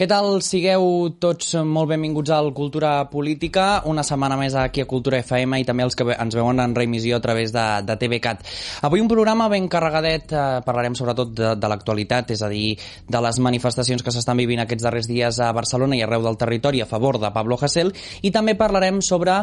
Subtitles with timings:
[0.00, 0.38] Què tal?
[0.40, 5.66] Sigueu tots molt benvinguts al Cultura Política, una setmana més aquí a Cultura FM i
[5.68, 8.46] també els que ens veuen en reemissió a través de, de TVCAT.
[8.88, 12.78] Avui un programa ben carregadet, eh, parlarem sobretot de, de l'actualitat, és a dir,
[13.12, 16.80] de les manifestacions que s'estan vivint aquests darrers dies a Barcelona i arreu del territori
[16.80, 17.92] a favor de Pablo Hasél
[18.24, 19.34] i també parlarem sobre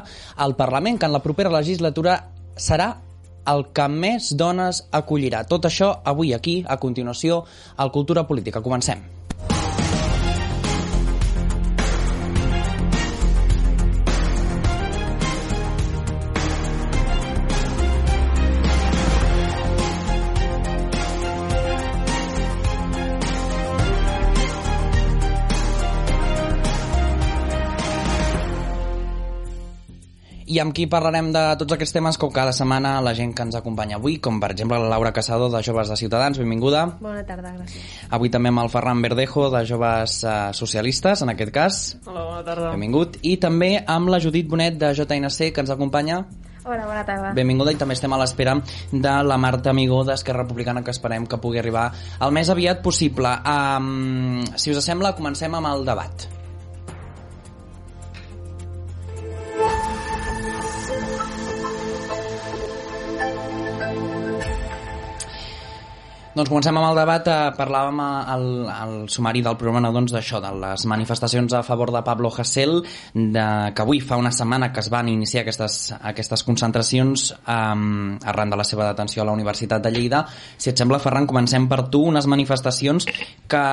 [0.41, 2.16] el Parlament, que en la propera legislatura
[2.58, 2.95] serà
[3.53, 5.44] el que més dones acollirà.
[5.45, 7.44] Tot això avui aquí, a continuació,
[7.78, 8.66] al Cultura Política.
[8.66, 9.05] Comencem.
[30.58, 33.53] I amb qui parlarem de tots aquests temes, com cada setmana, la gent que ens
[33.59, 36.80] acompanya avui, com per exemple la Laura Casado, de Joves de Ciutadans, benvinguda.
[36.97, 37.83] Bona tarda, gràcies.
[38.17, 41.78] Avui també amb el Ferran Verdejo, de Joves uh, Socialistes, en aquest cas.
[42.08, 42.72] Hola, bona tarda.
[42.72, 43.19] Benvingut.
[43.22, 46.23] I també amb la Judit Bonet, de JNC, que ens acompanya.
[46.63, 47.35] Hola, bona tarda.
[47.38, 48.55] Benvinguda i també estem a l'espera
[48.89, 53.35] de la Marta Amigó d'Esquerra Republicana que esperem que pugui arribar el més aviat possible.
[53.45, 56.28] Um, si us sembla, comencem amb el debat.
[66.38, 67.28] Doncs comencem amb el debat.
[67.34, 72.03] Eh, parlàvem al, al sumari del programa doncs, d'això, de les manifestacions a favor de
[72.06, 72.75] Pablo Hasél,
[73.16, 78.53] de, que avui fa una setmana que es van iniciar aquestes, aquestes concentracions um, arran
[78.53, 80.22] de la seva detenció a la Universitat de Lleida.
[80.62, 83.09] Si et sembla, Ferran, comencem per tu, unes manifestacions
[83.50, 83.66] que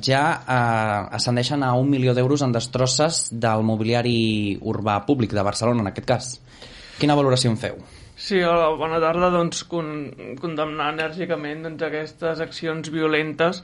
[0.00, 5.84] ja uh, ascendeixen a un milió d'euros en destrosses del mobiliari urbà públic de Barcelona,
[5.84, 6.36] en aquest cas.
[6.96, 7.82] Quina valoració en feu?
[8.20, 9.30] Sí, hola, bona tarda.
[9.32, 9.86] Doncs con,
[10.42, 13.62] condemnar enèrgicament doncs, aquestes accions violentes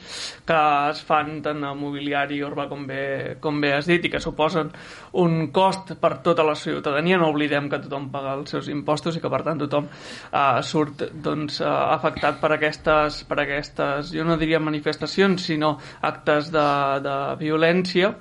[0.49, 0.61] que
[0.93, 3.03] es fan tant a mobiliari urbà com bé,
[3.45, 4.73] com bé has dit i que suposen
[5.21, 7.21] un cost per tota la ciutadania.
[7.21, 11.05] No oblidem que tothom paga els seus impostos i que per tant tothom uh, surt
[11.13, 16.69] doncs, uh, afectat per aquestes, per aquestes, jo no diria manifestacions, sinó actes de,
[17.05, 18.15] de violència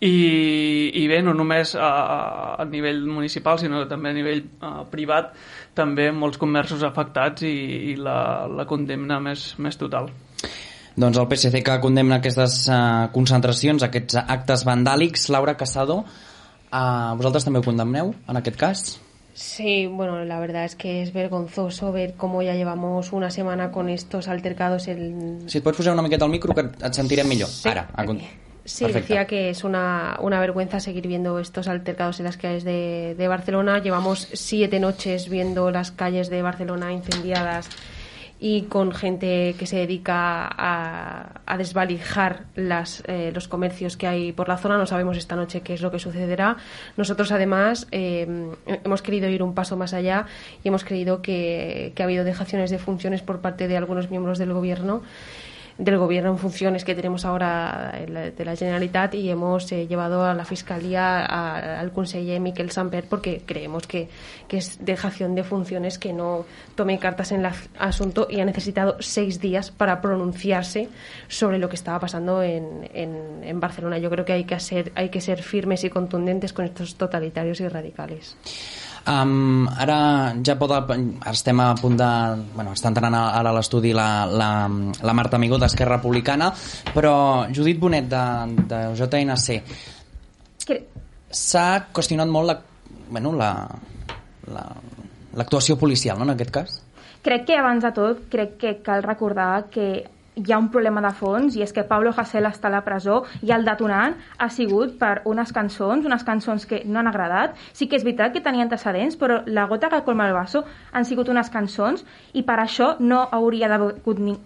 [0.00, 1.88] i, i bé, no només a,
[2.60, 5.32] a nivell municipal sinó també a nivell a, privat
[5.76, 7.54] també molts comerços afectats i,
[7.92, 8.18] i la,
[8.48, 10.10] la condemna més, més total.
[10.96, 17.44] Doncs el PSC que condemna aquestes uh, concentracions, aquests actes vandàlics, Laura Casado, uh, vosaltres
[17.44, 18.86] també ho condemneu en aquest cas?
[19.36, 23.90] Sí, bueno, la verdad es que es vergonzoso ver cómo ya llevamos una semana con
[23.90, 24.88] estos altercados.
[24.88, 25.44] El...
[25.44, 27.52] Si et pots posar una miqueta al micro que et sentirem millor.
[27.52, 27.68] Sí.
[27.68, 28.06] Ara, a...
[28.66, 29.08] Sí, Perfecto.
[29.08, 33.28] decía que es una, una, vergüenza seguir viendo estos altercados en las calles de, de,
[33.28, 33.78] Barcelona.
[33.78, 37.70] Llevamos siete noches viendo las calles de Barcelona incendiadas
[38.38, 44.32] y con gente que se dedica a, a desvalijar las, eh, los comercios que hay
[44.32, 44.76] por la zona.
[44.76, 46.56] No sabemos esta noche qué es lo que sucederá.
[46.96, 48.26] Nosotros, además, eh,
[48.84, 50.26] hemos querido ir un paso más allá
[50.62, 54.38] y hemos creído que, que ha habido dejaciones de funciones por parte de algunos miembros
[54.38, 55.02] del Gobierno
[55.78, 60.32] del gobierno en funciones que tenemos ahora de la Generalitat y hemos eh, llevado a
[60.32, 61.24] la Fiscalía
[61.78, 64.08] al conseller Miquel Samper porque creemos que,
[64.48, 66.46] es dejación de funciones que no
[66.76, 70.88] tome cartas en el asunto y ha necesitado seis días para pronunciarse
[71.28, 73.98] sobre lo que estaba pasando en, en, en Barcelona.
[73.98, 77.60] Yo creo que hay que, ser, hay que ser firmes y contundentes con estos totalitarios
[77.60, 78.36] y radicales.
[79.06, 80.72] Um, ara ja pot,
[81.30, 82.08] estem a punt de...
[82.56, 86.50] Bueno, està entrant ara a l'estudi la, la, la Marta Amigó d'Esquerra Republicana,
[86.90, 88.24] però Judit Bonet de,
[88.66, 89.60] de JNC
[91.36, 92.56] s'ha qüestionat molt la,
[93.10, 93.52] bueno, la,
[95.38, 96.76] l'actuació la, policial, no, en aquest cas?
[97.26, 99.86] Crec que abans de tot, crec que cal recordar que
[100.36, 103.22] hi ha un problema de fons i és que Pablo Hasél està a la presó
[103.40, 107.54] i el detonant ha sigut per unes cançons, unes cançons que no han agradat.
[107.72, 111.08] Sí que és veritat que tenia antecedents, però la gota que colma el vaso han
[111.08, 112.04] sigut unes cançons
[112.34, 113.94] i per això no hauria d'haver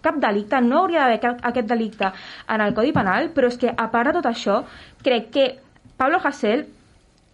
[0.00, 2.12] cap delicte, no hauria d'haver aquest delicte
[2.46, 4.62] en el Codi Penal, però és que a part de tot això,
[5.02, 5.48] crec que
[5.98, 6.68] Pablo Hasél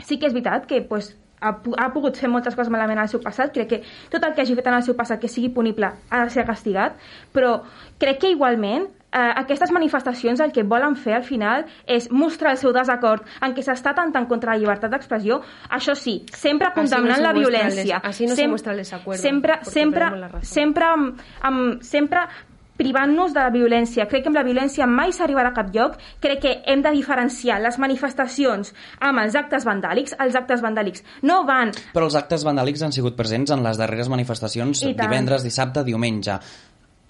[0.00, 3.22] sí que és veritat que pues, ha, ha pogut fer moltes coses malament al seu
[3.24, 3.80] passat, crec que
[4.12, 6.46] tot el que hagi fet en el seu passat que sigui punible ha de ser
[6.48, 6.96] castigat,
[7.32, 7.58] però
[8.00, 12.60] crec que igualment eh, aquestes manifestacions el que volen fer al final és mostrar el
[12.60, 15.40] seu desacord en què s'està tentant contra la llibertat d'expressió,
[15.70, 18.00] això sí, sempre condemnant no la violència.
[18.00, 19.22] Les, així no Sem se muestra el desacuerdo.
[19.22, 20.10] Sempre, sempre,
[20.42, 22.26] sempre, amb, amb, sempre
[22.76, 24.06] privant-nos de la violència.
[24.10, 25.96] Crec que amb la violència mai s'arribarà a cap lloc.
[26.22, 30.16] Crec que hem de diferenciar les manifestacions amb els actes vandàlics.
[30.22, 31.74] Els actes vandàlics no van...
[31.96, 36.40] Però els actes vandàlics han sigut presents en les darreres manifestacions divendres, dissabte, diumenge.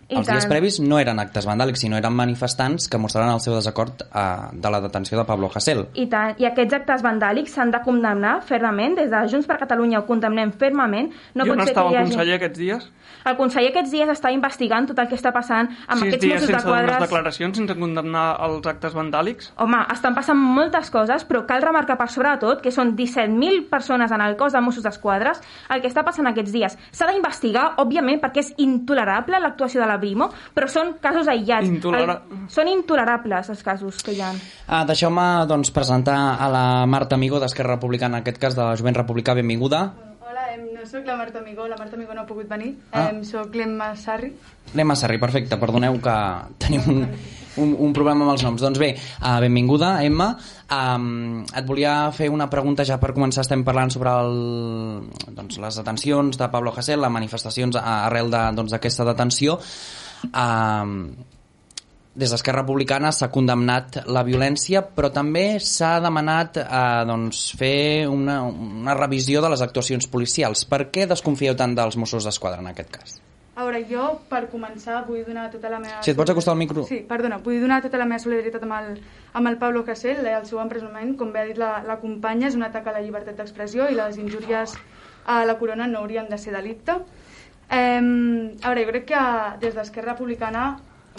[0.08, 0.36] I els tant.
[0.36, 4.24] dies previs no eren actes vandàlics, sinó eren manifestants que mostraven el seu desacord eh,
[4.54, 5.86] de la detenció de Pablo Hasél.
[5.98, 9.98] I tant, i aquests actes vandàlics s'han de condemnar fermament, des de Junts per Catalunya
[10.00, 11.10] ho condemnem fermament.
[11.34, 12.86] No I on estava el conseller aquests dies?
[13.26, 16.54] El conseller aquests dies està investigant tot el que està passant amb Sis aquests Mossos
[16.54, 16.94] de quadres...
[16.94, 19.50] Sis declaracions sense condemnar els actes vandàlics?
[19.62, 23.66] Home, estan passant moltes coses, però cal remarcar per sobre de tot que són 17.000
[23.72, 25.42] persones en el cos de Mossos d'Esquadres
[25.74, 26.78] el que està passant aquests dies.
[26.94, 31.68] S'ha d'investigar, òbviament, perquè és intolerable l'actuació de la Brimo, però són casos aïllats.
[31.68, 32.20] Intolera...
[32.30, 32.46] El...
[32.52, 34.32] Són intolerables els casos que hi ha.
[34.66, 38.76] Ah, Deixeu-me doncs, presentar a la Marta Amigo d'Esquerra Republicana, en aquest cas de la
[38.78, 39.34] Jovent Republicà.
[39.36, 40.05] Benvinguda
[40.58, 42.74] no sóc la Marta Amigó, la Marta Amigó no ha pogut venir.
[42.92, 43.10] Ah.
[43.12, 44.32] Eh, sóc l'Emma Sarri.
[44.74, 45.58] L'Emma Sarri, perfecte.
[45.60, 46.16] Perdoneu que
[46.62, 47.04] tenim un,
[47.62, 48.64] un, un problema amb els noms.
[48.64, 50.32] Doncs bé, uh, benvinguda, Emma.
[50.72, 53.44] Um, et volia fer una pregunta ja per començar.
[53.46, 54.36] Estem parlant sobre el,
[55.36, 59.60] doncs, les detencions de Pablo Hasél, les manifestacions arrel d'aquesta de, doncs, detenció.
[60.32, 61.00] Um,
[62.16, 68.40] des d'Esquerra Republicana s'ha condemnat la violència, però també s'ha demanat eh, doncs, fer una,
[68.48, 70.64] una revisió de les actuacions policials.
[70.64, 73.18] Per què desconfieu tant dels Mossos d'Esquadra en aquest cas?
[73.56, 76.00] A veure, jo, per començar, vull donar tota la meva...
[76.04, 76.82] Si et pots acostar al micro...
[76.88, 78.90] Sí, perdona, vull donar tota la meva solidaritat amb el,
[79.40, 82.58] amb el Pablo Casell, el seu empresonament, com bé ha dit la, la companya, és
[82.58, 84.76] un atac a la llibertat d'expressió i les injúries
[85.24, 86.98] a la corona no haurien de ser delicte.
[87.72, 89.24] Eh, a veure, jo crec que
[89.64, 90.68] des d'Esquerra Republicana,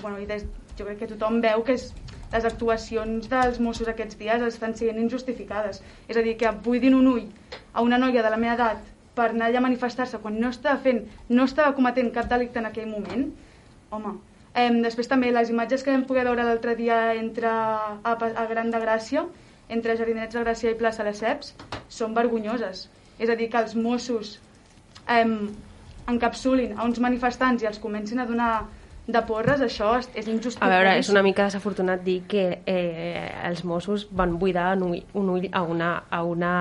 [0.04, 0.46] bueno, i des,
[0.78, 1.90] jo crec que tothom veu que és,
[2.32, 5.82] les actuacions dels Mossos aquests dies estan sent injustificades.
[6.08, 7.28] És a dir, que buidin un ull
[7.74, 10.78] a una noia de la meva edat per anar allà a manifestar-se quan no estava
[10.84, 13.30] fent, no estava cometent cap delicte en aquell moment,
[13.90, 14.18] home,
[14.58, 18.72] Eh, després també les imatges que vam poder veure l'altre dia entre a, a Gran
[18.74, 19.22] de Gràcia,
[19.70, 21.52] entre Jardinets de Gràcia i plaça Lesseps,
[21.98, 22.88] són vergonyoses.
[23.22, 24.32] És a dir, que els Mossos
[25.14, 25.28] eh,
[26.10, 28.52] encapsulin a uns manifestants i els comencin a donar
[29.08, 30.60] de porres, això és injust.
[30.60, 35.04] A veure, és una mica desafortunat dir que eh, els Mossos van buidar un ull,
[35.16, 36.54] un ull a, una, a una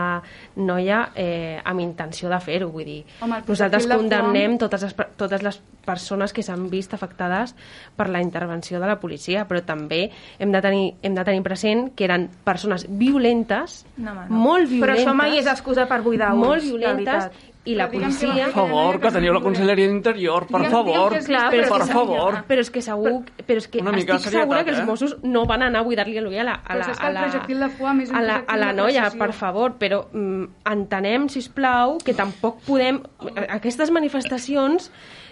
[0.54, 3.00] noia eh, amb intenció de fer-ho, vull dir.
[3.26, 7.56] Home, Nosaltres condemnem totes les, totes les persones que s'han vist afectades
[7.98, 10.04] per la intervenció de la policia, però també
[10.38, 14.26] hem de tenir, hem de tenir present que eren persones violentes, no, no.
[14.30, 14.86] molt violentes...
[14.86, 17.30] Però això mai és excusa per buidar Molt violentes
[17.66, 18.46] i la policia...
[18.46, 22.38] Per favor, que teniu la Conselleria d'Interior, per favor, clar, per, per favor.
[22.48, 24.86] Però és que segur, però és que estic segura que els eh?
[24.86, 28.40] Mossos no van anar a buidar-li l'ull a la, a la, a la, a la,
[28.46, 33.02] a la noia, per favor, però mm, entenem, si plau, que tampoc podem...
[33.46, 34.90] Aquestes manifestacions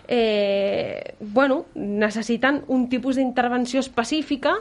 [0.09, 4.59] eh, bueno, necessiten un tipus d'intervenció específica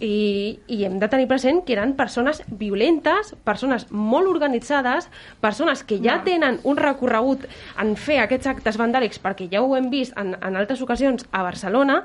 [0.00, 5.08] i, i hem de tenir present que eren persones violentes, persones molt organitzades,
[5.40, 7.46] persones que ja tenen un recorregut
[7.80, 11.42] en fer aquests actes vandàlics, perquè ja ho hem vist en, en altres ocasions a
[11.46, 12.02] Barcelona,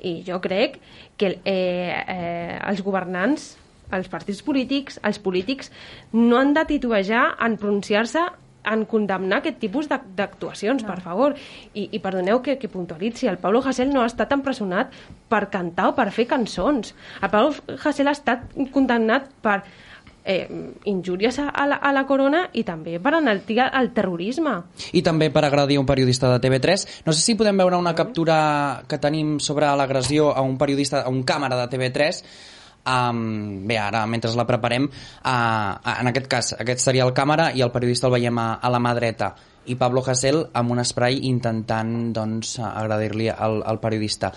[0.00, 0.80] i jo crec
[1.20, 3.54] que eh, eh, els governants,
[3.92, 5.70] els partits polítics, els polítics,
[6.12, 8.24] no han de titubejar en pronunciar-se
[8.66, 10.88] en condemnar aquest tipus d'actuacions, no.
[10.88, 11.36] per favor.
[11.74, 14.94] I, i perdoneu que, que puntualitzi, el Pablo Hasél no ha estat empresonat
[15.30, 16.94] per cantar o per fer cançons.
[17.22, 19.60] El Pablo Hasél ha estat condemnat per
[20.26, 20.48] eh,
[20.84, 24.56] injúries a la, a la corona i també per enaltir el terrorisme.
[24.92, 26.88] I també per agredir un periodista de TV3.
[27.06, 31.12] No sé si podem veure una captura que tenim sobre l'agressió a un periodista, a
[31.14, 32.22] un càmera de TV3,
[32.86, 37.62] Um, bé, ara, mentre la preparem, uh, en aquest cas, aquest seria el càmera i
[37.66, 39.34] el periodista el veiem a, a la mà dreta.
[39.66, 44.30] i Pablo Hasél amb un spray intentant doncs, agredir-li al, al periodista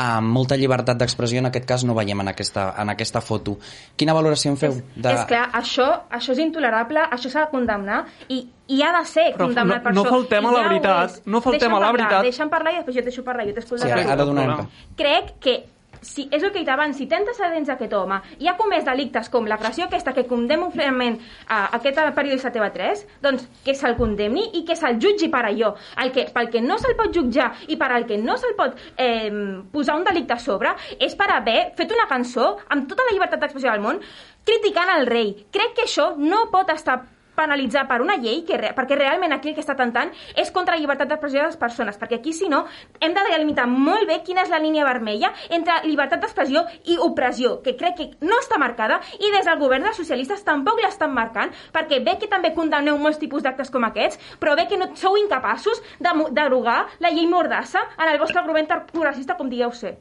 [0.00, 3.58] amb molta llibertat d'expressió en aquest cas no veiem en aquesta, en aquesta foto
[4.00, 4.72] quina valoració en feu?
[4.72, 7.98] És, és clar, això, això és intolerable, això s'ha de condemnar
[8.32, 8.38] i,
[8.72, 10.14] i ha de ser Però condemnat no- per no això.
[10.16, 12.22] faltem I a la ja ho veritat, no faltem Deixa'm a la parlar, veritat.
[12.30, 15.34] Deixa'm parlar i després jo et deixo parlar, jo t'escolto Sí, la ara, ara crec
[15.44, 15.58] que
[16.02, 18.84] si, és el que he dit abans, si té antecedents aquest home i ha comès
[18.84, 21.18] delictes com l'agressió aquesta que condemno fermament
[21.48, 25.72] a aquest periodista TV3, doncs que se'l condemni i que se'l jutgi per allò.
[26.02, 28.76] El que, pel que no se'l pot jutjar i per al que no se'l pot
[28.96, 29.30] eh,
[29.72, 33.40] posar un delicte a sobre és per haver fet una cançó amb tota la llibertat
[33.40, 34.02] d'expressió del món
[34.44, 35.34] criticant el rei.
[35.54, 37.02] Crec que això no pot estar
[37.34, 40.80] penalitzar per una llei que, perquè realment aquí el que està tentant és contra la
[40.82, 42.64] llibertat d'expressió de les persones perquè aquí si no
[43.00, 47.58] hem de delimitar molt bé quina és la línia vermella entre llibertat d'expressió i opressió
[47.64, 51.52] que crec que no està marcada i des del govern dels socialistes tampoc l'estan marcant
[51.72, 55.16] perquè ve que també condemneu molts tipus d'actes com aquests però ve que no sou
[55.20, 59.96] incapaços de derogar la llei Mordassa en el vostre govern progressista com digueu ser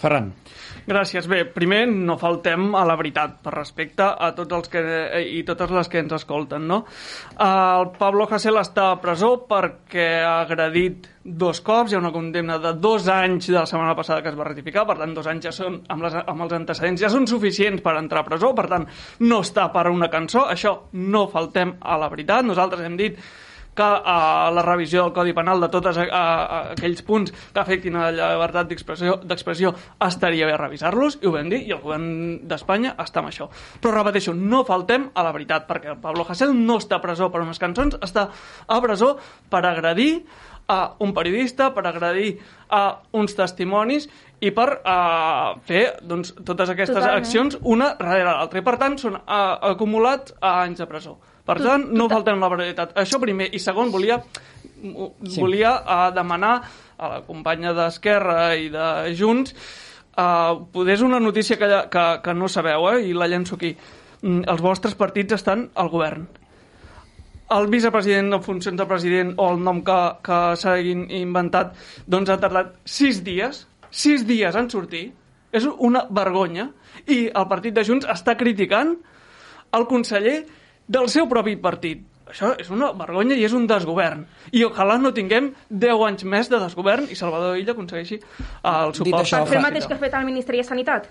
[0.00, 0.32] Ferran
[0.90, 1.26] Gràcies.
[1.30, 4.82] Bé, primer no faltem a la veritat per respecte a tots els que
[5.22, 6.82] i totes les que ens escolten, no?
[7.46, 12.56] El Pablo Hasél està a presó perquè ha agredit dos cops, hi ha una condemna
[12.58, 15.50] de dos anys de la setmana passada que es va ratificar, per tant, dos anys
[15.50, 18.66] ja són, amb, les, amb els antecedents ja són suficients per entrar a presó, per
[18.72, 18.88] tant,
[19.26, 23.20] no està per una cançó, això no faltem a la veritat, nosaltres hem dit
[23.74, 28.32] que a la revisió del Codi Penal de tots aquells punts que afectin a la
[28.32, 29.74] llibertat d'expressió
[30.06, 32.10] estaria bé revisar-los, i ho vam dir, i el govern
[32.50, 33.48] d'Espanya està amb això.
[33.80, 37.44] Però repeteixo, no faltem a la veritat, perquè Pablo Hasél no està a presó per
[37.44, 38.28] unes cançons, està
[38.66, 39.16] a presó
[39.50, 40.24] per agredir
[40.70, 42.36] a un periodista, per agredir
[42.70, 44.06] a uns testimonis
[44.40, 47.18] i per uh, fer doncs, totes aquestes Totalment.
[47.18, 48.62] accions una darrere l'altra.
[48.62, 51.16] I per tant són uh, acumulats a anys de presó.
[51.50, 52.94] Per tant, no faltem la veritat.
[53.02, 53.48] Això primer.
[53.54, 55.36] I segon, volia, sí.
[55.36, 56.56] volia uh, demanar
[57.00, 58.88] a la companya d'Esquerra i de
[59.18, 63.72] Junts uh, podés una notícia que, que, que no sabeu, eh, i la llenço aquí.
[64.20, 66.28] Mm, els vostres partits estan al govern
[67.50, 71.72] el vicepresident en funcions de president o el nom que, que s'hagin inventat
[72.06, 75.08] doncs ha tardat sis dies sis dies en sortir
[75.56, 76.68] és una vergonya
[77.10, 78.94] i el partit de Junts està criticant
[79.74, 80.36] el conseller
[80.90, 82.02] del seu propi partit.
[82.30, 84.22] Això és una vergonya i és un desgovern.
[84.54, 89.24] I ojalà no tinguem 10 anys més de desgovern i Salvador Illa aconsegueixi el suport
[89.24, 91.10] això, per fer el mateix que ha fet el Ministeri de Sanitat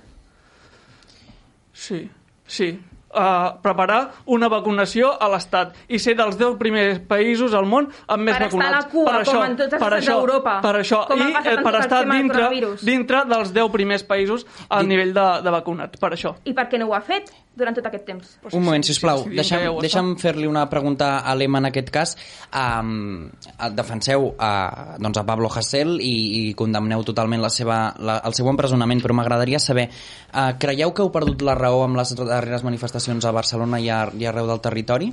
[1.79, 2.09] Sí,
[2.47, 2.73] sí.
[3.09, 8.21] Uh, preparar una vacunació a l'Estat i ser dels 10 primers països al món amb
[8.27, 8.91] més Per estar a la vacunats.
[8.91, 11.55] cua, per això, com en tots els per això, d'Europa, Per això, com i eh,
[11.65, 12.49] per estar dintre,
[12.85, 15.97] dintre dels 10 primers països a nivell de, de vacunats.
[15.97, 16.35] Per això.
[16.45, 19.23] i per què no ho ha fet durant tot aquest temps Un moment, sí, sisplau.
[19.25, 19.81] sí, sí, deixa'm, ja ho està.
[19.87, 22.13] deixa'm fer-li una pregunta a l'Ema en aquest cas.
[22.53, 23.31] Um,
[23.75, 28.47] defenseu a, doncs a Pablo Hasél i, i condemneu totalment la seva, la, el seu
[28.53, 29.89] empresonament, però m'agradaria saber,
[30.33, 34.05] uh, creieu que heu perdut la raó amb les darreres manifestacions a Barcelona i, a,
[34.17, 35.11] i arreu del territori?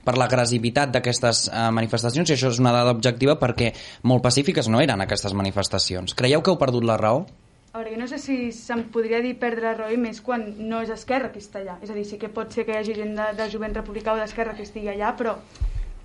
[0.00, 3.68] per l'agressivitat d'aquestes uh, manifestacions, i això és una dada objectiva perquè
[4.08, 6.16] molt pacífiques no eren aquestes manifestacions.
[6.16, 7.26] Creieu que heu perdut la raó?
[7.70, 10.42] A veure, jo no sé si se'n podria dir perdre la raó i més quan
[10.58, 11.76] no és Esquerra qui està allà.
[11.84, 14.16] És a dir, sí que pot ser que hi hagi gent de, de jovent republicà
[14.16, 15.36] o d'Esquerra que estigui allà, però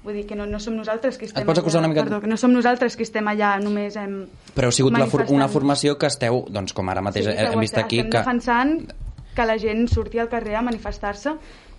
[0.06, 1.88] vull dir que no, no som nosaltres qui estem pots acusar allà.
[1.88, 4.94] una mica- Perdó, que no som nosaltres qui estem allà només hem Però heu sigut
[4.94, 7.86] la for una formació que esteu, doncs com ara mateix Sí, que hem vist estem
[7.86, 8.18] aquí, que...
[8.20, 8.92] defensant
[9.36, 11.34] que la gent surti al carrer a manifestar-se.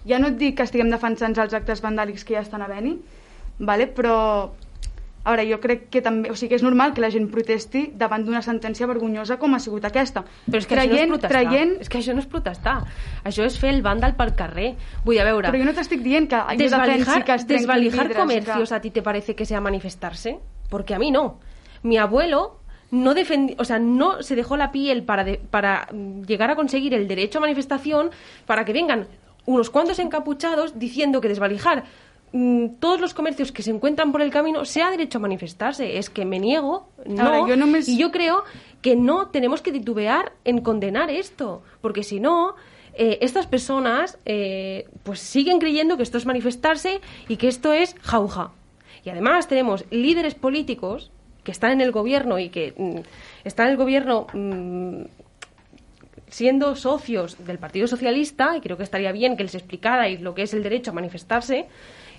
[0.07, 2.99] Ja no et dic que estiguem defensant els actes vandàlics que ja estan a Beni,
[3.59, 3.87] vale?
[3.89, 4.51] però
[5.27, 7.89] a veure, jo crec que també, o sigui que és normal que la gent protesti
[7.99, 10.23] davant d'una sentència vergonyosa com ha sigut aquesta.
[10.47, 11.31] Però és que això no és protestar.
[11.33, 12.77] traient, És que això no és protestar.
[13.25, 14.77] Això és fer el vàndal pel carrer.
[15.05, 15.51] Vull a veure...
[15.51, 18.75] però jo no t'estic dient que desvalijar, que es desvalijar vidres, comercios que...
[18.77, 20.39] a ti te parece que sea manifestarse
[20.71, 21.41] porque a mí no
[21.83, 22.61] mi abuelo
[22.93, 25.89] no defendi- o sea, no se dejó la piel para, de- para
[26.27, 28.11] llegar a conseguir el derecho a manifestación
[28.47, 29.09] para que vengan
[29.45, 31.85] unos cuantos encapuchados diciendo que desvalijar
[32.81, 35.97] todos los comercios que se encuentran por el camino sea derecho a manifestarse.
[35.99, 37.23] Es que me niego, no.
[37.23, 38.45] Ahora, yo no me- Y yo creo
[38.83, 42.55] que no tenemos que titubear en condenar esto, porque si no,
[42.95, 47.95] eh, estas personas eh, pues siguen creyendo que esto es manifestarse y que esto es
[48.03, 48.53] jauja.
[49.05, 51.11] Y además tenemos líderes políticos
[51.45, 52.99] que están en el gobierno y que mm,
[53.45, 55.03] están en el gobierno mm,
[56.29, 60.43] siendo socios del Partido Socialista, y creo que estaría bien que les explicarais lo que
[60.43, 61.67] es el derecho a manifestarse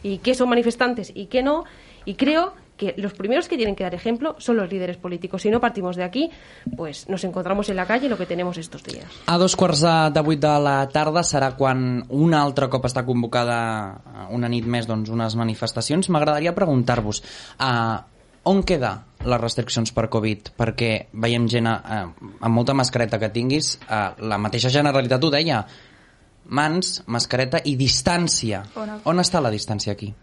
[0.07, 1.65] y qué son manifestantes y qué no,
[2.05, 5.41] y creo que los primeros que tienen que dar ejemplo son los líderes políticos.
[5.41, 6.29] Si no partimos de aquí,
[6.77, 9.05] pues nos encontramos en la calle lo que tenemos estos días.
[9.25, 13.57] A dos quarts de, vuit de la tarda serà quan un altre cop està convocada
[13.97, 16.11] eh, una nit més doncs, unes manifestacions.
[16.13, 17.23] M'agradaria preguntar-vos
[17.57, 17.97] uh,
[18.47, 18.93] on queda
[19.25, 20.53] les restriccions per Covid?
[20.61, 25.65] Perquè veiem gent uh, amb molta mascareta que tinguis, uh, la mateixa Generalitat ho deia,
[26.49, 28.63] mans, mascareta i distància.
[28.75, 30.13] On- On està la distància aquí?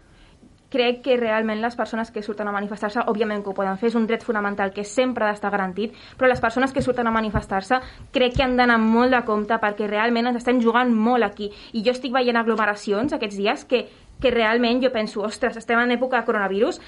[0.75, 3.95] crec que realment les persones que surten a manifestar-se, òbviament que ho poden fer, és
[3.95, 7.77] un dret fonamental que sempre ha d'estar garantit, però les persones que surten a manifestar-se
[8.11, 11.49] crec que han d'anar molt de compte perquè realment ens estem jugant molt aquí.
[11.71, 13.85] I jo estic veient aglomeracions aquests dies que,
[14.19, 16.81] que realment jo penso, ostres, estem en època de coronavirus,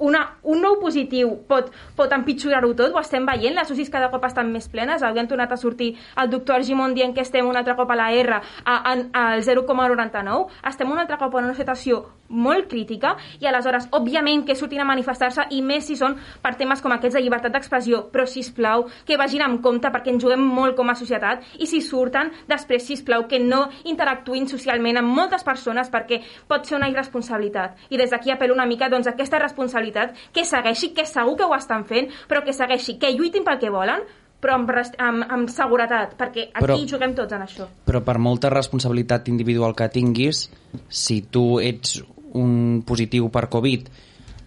[0.00, 4.24] una, un nou positiu pot, pot empitjorar-ho tot, ho estem veient, les UCIs cada cop
[4.26, 7.58] estan més plenes, avui han tornat a sortir el doctor Argimon dient que estem un
[7.60, 12.68] altre cop a la R al 0,99, estem un altre cop en una situació molt
[12.70, 16.94] crítica i aleshores, òbviament, que surtin a manifestar-se i més si són per temes com
[16.94, 20.76] aquests de llibertat d'expressió, però si plau que vagin amb compte perquè ens juguem molt
[20.78, 25.44] com a societat i si surten, després, si plau que no interactuïn socialment amb moltes
[25.44, 27.90] persones perquè pot ser una irresponsabilitat.
[27.90, 29.89] I des d'aquí apel·lo una mica doncs, aquesta responsabilitat
[30.32, 33.70] que segueixi, que segur que ho estan fent, però que segueixi, que lluitin pel que
[33.70, 34.02] volen,
[34.40, 37.66] però amb, res- amb, amb seguretat, perquè aquí Però- juguem tots en això.
[37.84, 40.46] Però per molta responsabilitat individual que tinguis,
[40.88, 41.98] si tu ets
[42.32, 43.88] un positiu per Covid,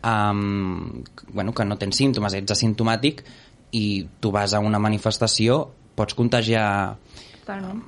[0.04, 3.22] um, bueno, que no tens símptomes, ets asimptomàtic,
[3.74, 6.96] i tu vas a una manifestació, pots contagiar...
[7.44, 7.84] Totalment.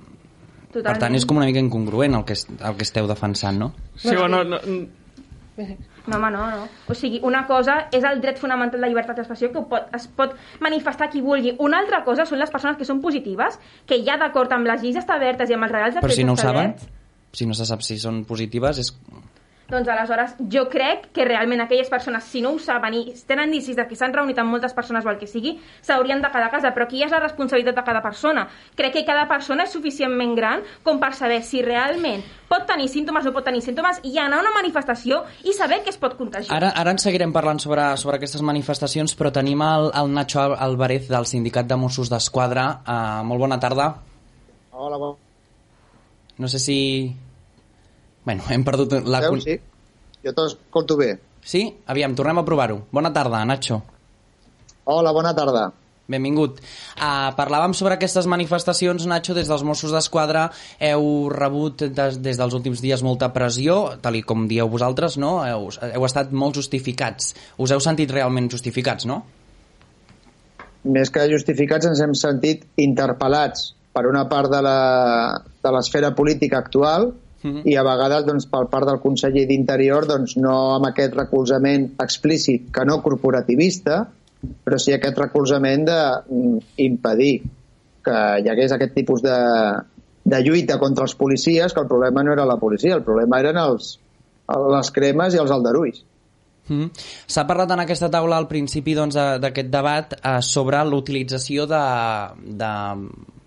[0.76, 3.70] Per tant, és com una mica incongruent el que, el que esteu defensant, no?
[3.96, 5.66] Sí, bueno, no, No,
[6.14, 6.68] home, no, no.
[6.88, 10.36] O sigui, una cosa és el dret fonamental de llibertat d'expressió que pot, es pot
[10.64, 11.56] manifestar qui vulgui.
[11.60, 13.60] Una altra cosa són les persones que són positives,
[13.90, 16.36] que ja d'acord amb les lleis establertes i amb els regals de Però si no
[16.36, 16.76] ho saben,
[17.36, 18.94] si no se sap si són positives, és...
[19.70, 23.76] doncs aleshores jo crec que realment aquelles persones, si no ho saben i tenen indicis
[23.76, 26.54] de que s'han reunit amb moltes persones o el que sigui, s'haurien de quedar a
[26.54, 26.70] casa.
[26.76, 28.48] Però aquí és la responsabilitat de cada persona.
[28.78, 33.26] Crec que cada persona és suficientment gran com per saber si realment pot tenir símptomes
[33.26, 36.14] o no pot tenir símptomes i anar a una manifestació i saber que es pot
[36.16, 36.54] contagiar.
[36.56, 40.58] Ara, ara en seguirem parlant sobre, sobre aquestes manifestacions, però tenim el, el Nacho Al-
[40.62, 42.68] Alvarez del Sindicat de Mossos d'Esquadra.
[42.86, 43.96] Uh, molt bona tarda.
[44.72, 45.16] Hola, bon...
[46.38, 46.78] No sé si...
[48.26, 49.22] Bueno, hem perdut la...
[49.28, 49.38] Veu?
[49.44, 49.60] Sí?
[50.26, 51.12] Jo t'escolto bé.
[51.46, 51.68] Sí?
[51.94, 52.80] Aviam, tornem a provar-ho.
[52.92, 53.82] Bona tarda, Nacho.
[54.90, 55.68] Hola, bona tarda.
[56.10, 56.60] Benvingut.
[56.98, 62.54] Uh, parlàvem sobre aquestes manifestacions, Nacho, des dels Mossos d'Esquadra heu rebut des, des dels
[62.54, 65.40] últims dies molta pressió, tal i com dieu vosaltres, no?
[65.46, 67.32] Heu, heu estat molt justificats.
[67.58, 69.24] Us heu sentit realment justificats, no?
[70.86, 76.60] Més que justificats ens hem sentit interpel·lats per una part de la- de l'esfera política
[76.62, 77.10] actual
[77.46, 77.64] Mhm.
[77.70, 82.72] i a vegades doncs, per part del conseller d'Interior doncs, no amb aquest recolzament explícit
[82.74, 84.06] que no corporativista
[84.66, 87.36] però sí aquest recolzament d'impedir
[88.06, 89.38] que hi hagués aquest tipus de,
[90.24, 93.58] de lluita contra els policies que el problema no era la policia, el problema eren
[93.58, 93.96] els,
[94.78, 96.04] les cremes i els aldarulls
[96.66, 96.90] Mm.
[97.30, 101.82] S'ha parlat en aquesta taula al principi doncs, d'aquest debat eh, sobre l'utilització de,
[102.62, 102.72] de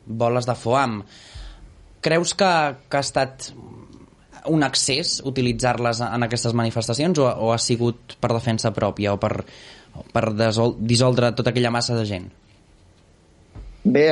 [0.07, 1.01] boles de foam.
[2.05, 2.53] Creus que,
[2.87, 3.51] que ha estat
[4.51, 9.45] un accés utilitzar-les en aquestes manifestacions o, o ha sigut per defensa pròpia o per,
[10.13, 12.29] per desol, dissoldre tota aquella massa de gent?
[13.89, 14.09] Bé,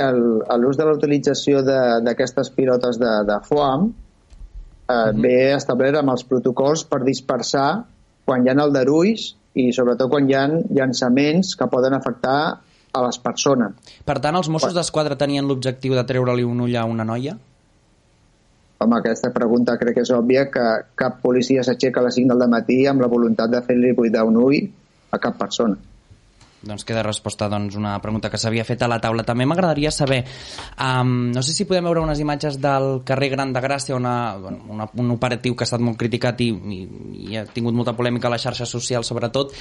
[0.57, 6.25] l'ús de la utilització de- d'aquestes pilotes de, de foam eh, ve establert amb els
[6.25, 7.69] protocols per dispersar
[8.27, 12.39] quan hi ha aldarulls i sobretot quan hi ha llançaments que poden afectar
[12.97, 13.77] a les persones.
[14.09, 17.37] Per tant, els Mossos d'Esquadra tenien l'objectiu de treure-li un ull a una noia?
[18.79, 20.65] Home, aquesta pregunta crec que és òbvia que
[21.01, 24.37] cap policia s'aixeca a les 5 del matí amb la voluntat de fer-li buidar un
[24.37, 24.59] ull
[25.11, 25.79] a cap persona.
[26.67, 29.25] Doncs queda resposta doncs, una pregunta que s'havia fet a la taula.
[29.27, 30.23] També m'agradaria saber,
[30.83, 34.65] um, no sé si podem veure unes imatges del carrer Gran de Gràcia, una, bueno,
[34.75, 36.81] una, un operatiu que ha estat molt criticat i, i,
[37.31, 39.55] i ha tingut molta polèmica a les xarxes socials sobretot,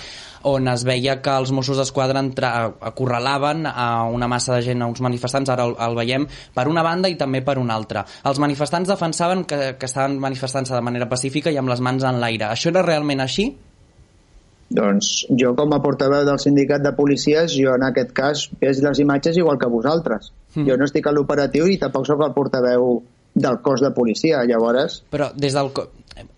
[0.50, 5.02] on es veia que els Mossos d'Esquadra acorralaven a una massa de gent, a uns
[5.06, 8.06] manifestants, ara el, el veiem per una banda i també per una altra.
[8.26, 12.20] Els manifestants defensaven que, que estaven manifestant-se de manera pacífica i amb les mans en
[12.22, 12.50] l'aire.
[12.50, 13.52] Això era realment així?
[14.70, 19.00] Doncs jo com a portaveu del sindicat de policies, jo en aquest cas veig les
[19.04, 20.32] imatges igual que vosaltres.
[20.56, 20.66] Mhm.
[20.68, 23.04] Jo no estic a l'operatiu i tampoc sóc el portaveu
[23.36, 24.44] del cos de policia.
[24.48, 25.90] Llavors, Però des del, co-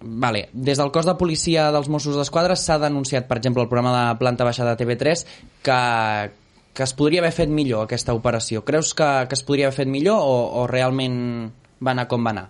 [0.02, 4.10] vale, des del cos de policia dels Mossos d'Esquadra s'ha denunciat, per exemple, el programa
[4.12, 5.26] de planta baixa de TV3
[5.62, 6.32] que,
[6.74, 8.64] que es podria haver fet millor aquesta operació.
[8.66, 11.52] Creus que, que es podria haver fet millor o, o realment
[11.86, 12.50] va anar com va anar?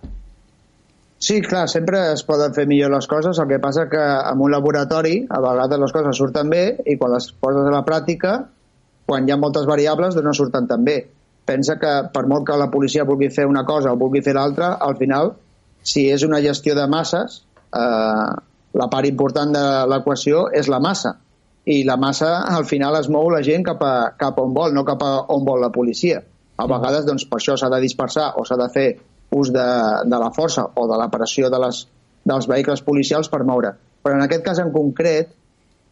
[1.20, 4.52] Sí, clar, sempre es poden fer millor les coses, el que passa que en un
[4.54, 8.36] laboratori a vegades les coses surten bé i quan les poses a la pràctica,
[9.08, 11.00] quan hi ha moltes variables, doncs no surten tan bé.
[11.48, 14.76] Pensa que per molt que la policia vulgui fer una cosa o vulgui fer l'altra,
[14.84, 15.34] al final,
[15.82, 17.42] si és una gestió de masses,
[17.74, 18.30] eh,
[18.78, 21.16] la part important de l'equació és la massa.
[21.66, 24.86] I la massa, al final, es mou la gent cap a, cap on vol, no
[24.86, 26.22] cap a on vol la policia.
[26.58, 28.90] A vegades, doncs, per això s'ha de dispersar o s'ha de fer
[29.36, 29.68] ús de,
[30.08, 31.84] de la força o de la pressió de les,
[32.28, 33.74] dels vehicles policials per moure.
[34.04, 35.34] Però en aquest cas en concret,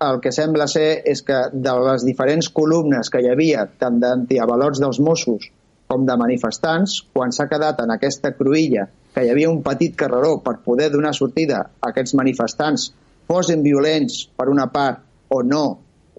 [0.05, 4.81] el que sembla ser és que de les diferents columnes que hi havia, tant d'antiavalots
[4.83, 5.49] dels Mossos
[5.87, 10.39] com de manifestants, quan s'ha quedat en aquesta cruïlla que hi havia un petit carreró
[10.43, 12.89] per poder donar sortida a aquests manifestants,
[13.29, 15.65] posen violents per una part o no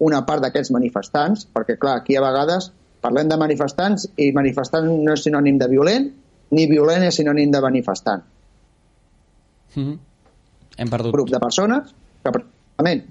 [0.07, 2.71] una part d'aquests manifestants, perquè clar, aquí a vegades
[3.05, 6.09] parlem de manifestants i manifestant no és sinònim de violent,
[6.51, 8.25] ni violent és sinònim de manifestant.
[9.75, 9.99] Mm -hmm.
[10.77, 11.13] Hem perdut.
[11.13, 13.05] Grup de persones que, precisament,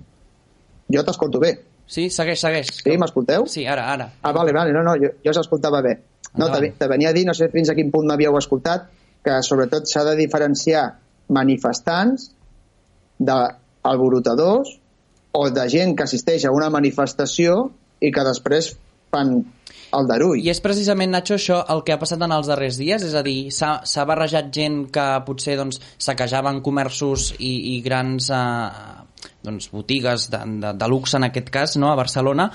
[0.93, 1.59] jo t'escolto bé.
[1.85, 2.67] Sí, segueix, segueix.
[2.83, 3.45] Sí, m'escolteu?
[3.45, 4.09] Sí, ara, ara.
[4.21, 5.99] Ah, vale, vale, no, no, jo, jo s'escoltava bé.
[6.35, 8.89] No, te, te venia a dir, no sé fins a quin punt m'havíeu escoltat,
[9.23, 10.85] que sobretot s'ha de diferenciar
[11.33, 12.31] manifestants
[13.17, 14.75] d'alborotadors
[15.35, 17.71] o de gent que assisteix a una manifestació
[18.03, 18.75] i que després
[19.11, 19.37] fan
[19.93, 20.41] el Darull.
[20.41, 23.03] I és precisament, Nacho, això el que ha passat en els darrers dies?
[23.05, 29.05] És a dir, s'ha barrejat gent que potser doncs, saquejaven comerços i, i grans eh,
[29.45, 31.91] doncs, botigues de, de, de luxe, en aquest cas, no?
[31.91, 32.49] a Barcelona.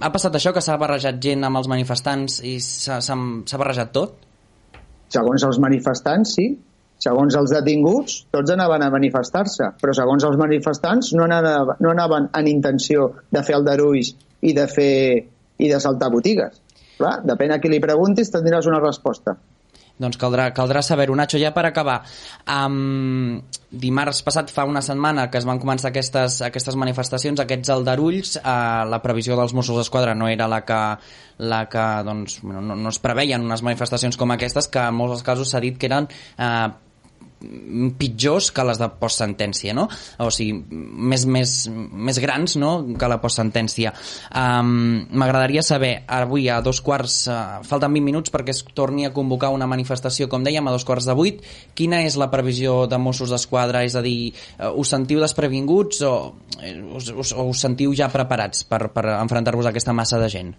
[0.00, 4.18] Ha passat això, que s'ha barrejat gent amb els manifestants i s'ha barrejat tot?
[5.10, 6.50] Segons els manifestants, sí.
[7.00, 12.28] Segons els detinguts, tots anaven a manifestar-se, però segons els manifestants no anaven, no anaven
[12.36, 14.12] en intenció de fer aldarulls
[14.44, 14.96] i de fer
[15.60, 16.60] i de saltar botigues.
[17.00, 19.38] Clar, depèn a qui li preguntis, tindràs una resposta.
[20.00, 21.14] Doncs caldrà, caldrà saber-ho.
[21.16, 21.98] Nacho, ja per acabar,
[22.48, 23.36] um,
[23.70, 28.88] dimarts passat fa una setmana que es van començar aquestes, aquestes manifestacions, aquests aldarulls, uh,
[28.88, 30.80] la previsió dels Mossos d'Esquadra no era la que,
[31.44, 35.52] la que doncs, no, no es preveien unes manifestacions com aquestes, que en molts casos
[35.52, 36.70] s'ha dit que eren uh,
[37.98, 39.86] pitjors que les de postsentència, no?
[40.20, 42.72] O sigui, més, més, més grans no?
[42.98, 43.92] que la postsentència.
[44.36, 49.14] Um, M'agradaria saber, avui a dos quarts, uh, falten 20 minuts perquè es torni a
[49.16, 51.40] convocar una manifestació, com dèiem, a dos quarts de vuit.
[51.76, 53.84] Quina és la previsió de Mossos d'Esquadra?
[53.88, 58.66] És a dir, uh, us sentiu desprevinguts o uh, us, us, us sentiu ja preparats
[58.68, 60.54] per, per enfrontar-vos a aquesta massa de gent?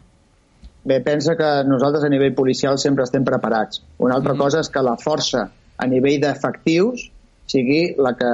[0.82, 3.84] Bé, pensa que nosaltres a nivell policial sempre estem preparats.
[4.00, 4.44] Una altra mm -hmm.
[4.44, 7.08] cosa és que la força a nivell d'efectius
[7.52, 8.30] sigui la que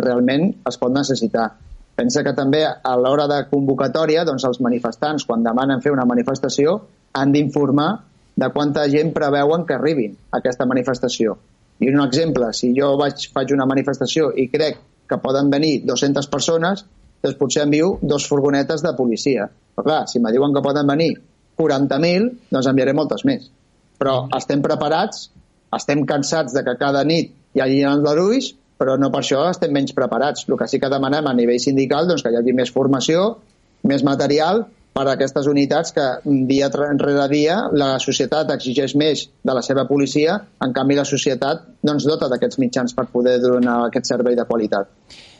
[0.00, 1.50] realment es pot necessitar.
[1.98, 6.78] Pensa que també a l'hora de convocatòria doncs els manifestants, quan demanen fer una manifestació,
[7.12, 7.90] han d'informar
[8.36, 11.36] de quanta gent preveuen que arribin a aquesta manifestació.
[11.82, 14.78] I un exemple, si jo vaig, faig una manifestació i crec
[15.10, 16.86] que poden venir 200 persones,
[17.22, 19.50] doncs potser envio dos furgonetes de policia.
[19.74, 21.12] Però clar, si me diuen que poden venir
[21.60, 23.50] 40.000, doncs enviaré moltes més.
[24.00, 25.28] Però estem preparats
[25.76, 29.94] estem cansats de que cada nit hi hagi aldarulls, però no per això estem menys
[29.96, 30.46] preparats.
[30.48, 33.26] El que sí que demanem a nivell sindical doncs, que hi hagi més formació,
[33.86, 36.04] més material per a aquestes unitats que
[36.48, 41.64] dia rere dia la societat exigeix més de la seva policia, en canvi la societat
[41.80, 44.92] doncs, dota d'aquests mitjans per poder donar aquest servei de qualitat.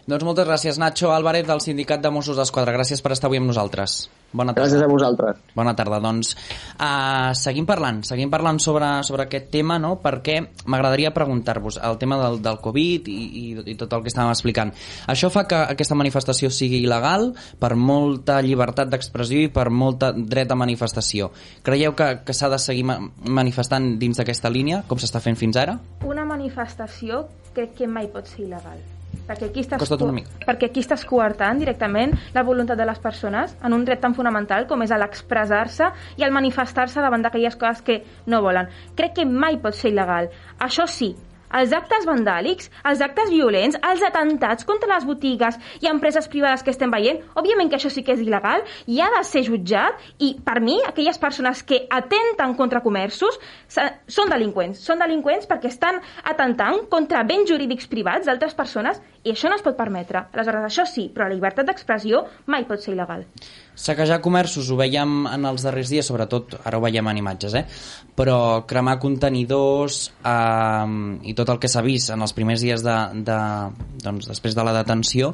[0.09, 2.75] Doncs moltes gràcies, Nacho Álvarez, del Sindicat de Mossos d'Esquadra.
[2.75, 4.09] Gràcies per estar avui amb nosaltres.
[4.33, 4.64] Bona tarda.
[4.64, 5.40] Gràcies a vosaltres.
[5.55, 5.99] Bona tarda.
[6.03, 9.99] Doncs uh, seguim parlant, seguim parlant sobre, sobre aquest tema, no?
[10.03, 10.38] perquè
[10.73, 14.73] m'agradaria preguntar-vos el tema del, del Covid i, i, i tot el que estàvem explicant.
[15.12, 20.53] Això fa que aquesta manifestació sigui il·legal per molta llibertat d'expressió i per molta dret
[20.53, 21.31] a manifestació.
[21.66, 25.77] Creieu que, que s'ha de seguir manifestant dins d'aquesta línia, com s'està fent fins ara?
[26.09, 28.81] Una manifestació crec que mai pot ser il·legal
[29.27, 29.83] perquè aquí estàs,
[30.46, 34.66] perquè aquí estàs coartant directament la voluntat de les persones en un dret tan fonamental
[34.70, 38.70] com és l'expressar-se i el manifestar-se davant d'aquelles coses que no volen.
[38.96, 40.31] Crec que mai pot ser il·legal.
[40.59, 41.12] Això sí,
[41.59, 46.73] els actes vandàlics, els actes violents, els atentats contra les botigues i empreses privades que
[46.75, 50.35] estem veient, òbviament que això sí que és il·legal i ha de ser jutjat i
[50.45, 53.38] per mi aquelles persones que atenten contra comerços
[53.69, 54.83] són delinqüents.
[54.83, 59.65] Són delinqüents perquè estan atentant contra béns jurídics privats d'altres persones i això no es
[59.65, 60.27] pot permetre.
[60.33, 63.27] Aleshores, això sí, però la llibertat d'expressió mai pot ser il·legal.
[63.83, 67.64] Saquejar comerços ho veiem en els darrers dies, sobretot ara ho veiem en imatges, eh?
[68.14, 70.92] però cremar contenidors eh,
[71.27, 73.38] i tot el que s'ha vist en els primers dies de, de,
[74.05, 75.33] doncs, després de la detenció,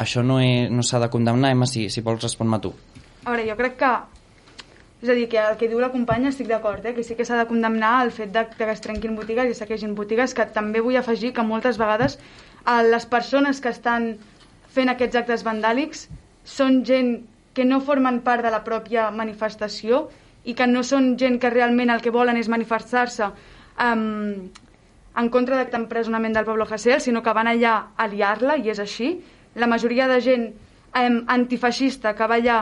[0.00, 0.40] això no,
[0.72, 2.72] no s'ha de condemnar, Emma, si, si vols respondre tu.
[3.26, 3.94] A veure, jo crec que
[5.02, 6.94] És a dir, que el que diu la companya estic d'acord, eh?
[6.96, 9.56] que sí que s'ha de condemnar el fet de, de que es trenquin botigues i
[9.58, 14.14] saquegin botigues, que també vull afegir que moltes vegades eh, les persones que estan
[14.72, 16.06] fent aquests actes vandàlics
[16.48, 17.12] són gent
[17.56, 20.04] que no formen part de la pròpia manifestació
[20.44, 23.30] i que no són gent que realment el que volen és manifestar-se
[23.80, 24.50] um,
[25.16, 28.78] en contra d'aquest empresonament del Pablo Hasél, sinó que van allà a liar-la, i és
[28.82, 29.14] així.
[29.56, 32.58] La majoria de gent um, antifeixista que va allà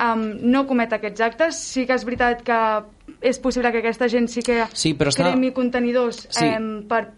[0.00, 1.60] um, no comet aquests actes.
[1.60, 2.60] Sí que és veritat que
[3.20, 6.48] és possible que aquesta gent sí que Sí, però està- cremi contenidors Sí.
[6.56, 7.10] um, per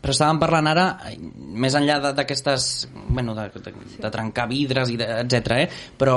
[0.00, 2.70] Però estàvem parlant ara, eh, més enllà d'aquestes...
[3.10, 5.58] Bueno, de, de, de trencar vidres, i de, etc.
[5.58, 5.66] Eh?
[6.00, 6.16] Però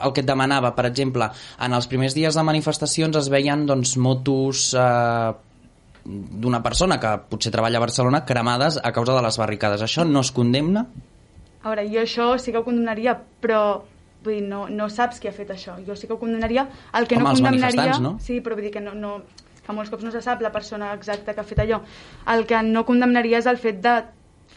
[0.00, 1.28] el que et demanava, per exemple,
[1.62, 5.30] en els primers dies de manifestacions es veien doncs, motos eh,
[6.04, 9.84] d'una persona que potser treballa a Barcelona cremades a causa de les barricades.
[9.84, 10.86] Això no es condemna?
[11.60, 13.62] A veure, jo això sí que ho condemnaria, però
[14.24, 15.76] vull dir, no, no saps qui ha fet això.
[15.86, 16.66] Jo sí que ho condemnaria.
[16.96, 17.98] El que Home, no condemnaria...
[18.00, 18.16] no?
[18.22, 19.18] Sí, però vull dir que no, no,
[19.70, 21.80] que molts cops no se sap la persona exacta que ha fet allò.
[22.34, 24.00] El que no condemnaria és el fet de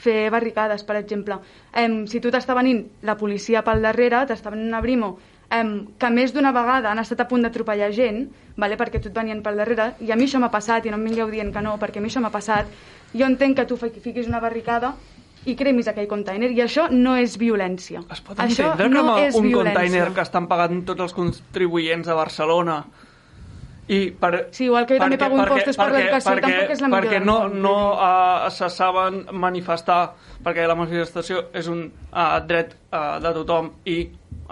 [0.03, 1.37] fer barricades, per exemple.
[1.71, 5.13] Em, si tu t'està venint la policia pel darrere, t'està venint una brimo,
[5.53, 8.25] em, que més d'una vegada han estat a punt d'atropellar gent,
[8.57, 10.97] vale, perquè tu et venien pel darrere, i a mi això m'ha passat, i no
[10.97, 12.65] em vingueu dient que no, perquè a mi això m'ha passat,
[13.13, 14.95] jo entenc que tu fi- fiquis una barricada
[15.45, 18.01] i cremis aquell container, i això no és violència.
[18.11, 19.73] Es pot això entendre no que és un violència.
[19.79, 22.83] container que estan pagant tots els contribuents de Barcelona
[23.87, 27.03] i per, Sí, igual que jo també pago impostos per l'educació, tampoc és la millor
[27.03, 30.01] perquè no, no uh, se saben manifestar
[30.43, 33.97] perquè la manifestació és un uh, dret uh, de tothom i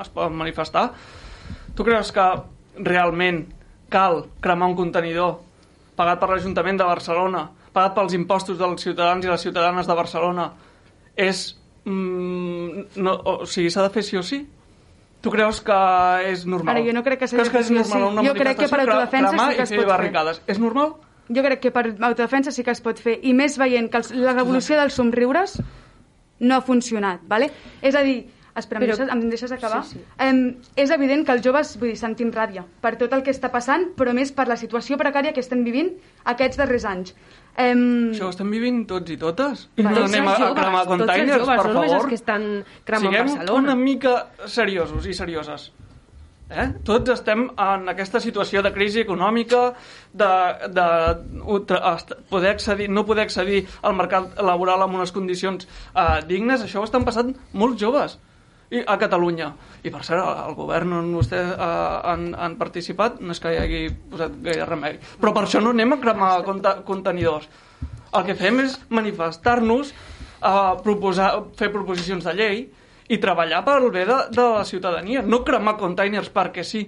[0.02, 0.90] es poden manifestar.
[1.76, 2.28] Tu creus que
[2.84, 3.46] realment
[3.92, 5.40] cal cremar un contenidor
[5.96, 10.50] pagat per l'Ajuntament de Barcelona pagat pels impostos dels ciutadans i les ciutadanes de Barcelona?
[11.16, 11.54] És
[11.86, 14.44] mm, no, o sigui, s'ha de fer sí o sí?
[15.22, 15.78] Tu creus que
[16.32, 16.76] és normal?
[16.76, 18.08] Ara, jo no crec que Creus que és fer normal sí.
[18.14, 19.92] una Jo crec que per autodefensa sí que es fer pot fer.
[19.92, 20.42] barricades?
[20.48, 20.96] És normal?
[21.32, 24.10] Jo crec que per autodefensa sí que es pot fer, i més veient que els,
[24.12, 25.60] la revolució dels somriures
[26.42, 27.52] no ha funcionat, vale?
[27.82, 29.84] És a dir, espera, Però- em, deixes, em deixes acabar?
[29.84, 30.06] Sí, sí.
[30.20, 33.52] Em, és evident que els joves, vull dir, sentim ràbia per tot el que està
[33.52, 35.92] passant, però més per la situació precària que estem vivint
[36.26, 37.16] aquests darrers anys.
[37.58, 39.68] Em, Això ho estem vivint tots i totes?
[39.76, 41.96] I Tots no anem a, a cremar tots els containers, joves, per no favor?
[41.98, 42.46] els que estan
[42.86, 43.60] cremant Siguem Barcelona.
[43.64, 44.14] una mica
[44.48, 45.72] seriosos i serioses.
[46.52, 46.66] Eh?
[46.84, 49.74] Tots estem en aquesta situació de crisi econòmica,
[50.12, 50.28] de,
[50.68, 50.88] de
[51.94, 56.64] est- poder accedir, no poder accedir al mercat laboral amb unes condicions eh, dignes.
[56.66, 58.18] Això ho estan passant molts joves
[58.72, 59.50] i a Catalunya.
[59.84, 61.66] I per cert, el govern on vostès eh,
[62.12, 63.82] han, han participat no és que hi hagi
[64.14, 64.98] posat gaire remei.
[65.20, 66.32] Però per això no anem a cremar
[66.88, 67.50] contenidors.
[68.16, 72.62] El que fem és manifestar-nos, eh, proposar, fer proposicions de llei
[73.12, 76.86] i treballar pel bé de, de la ciutadania, no cremar containers perquè sí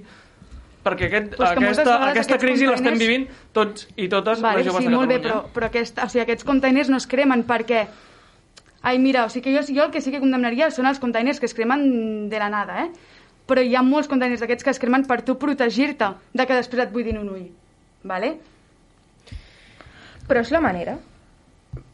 [0.83, 4.83] perquè aquest, moltes aquesta, aquesta crisi l'estem containers- vivint tots i totes Vale, les joves
[4.83, 5.43] sí, de molt bé, Catalunya.
[5.47, 7.85] però, però aquest, o sigui, aquests containers no es cremen perquè...
[8.83, 11.39] Ai, mira, o sigui que jo, jo el que sí que condemnaria són els containers
[11.39, 12.89] que es cremen de la nada, eh?
[13.47, 16.83] Però hi ha molts containers d'aquests que es cremen per tu protegir-te de que després
[16.85, 17.47] et buidin un ull.
[18.03, 18.33] Vale?
[20.27, 20.97] Però és la manera.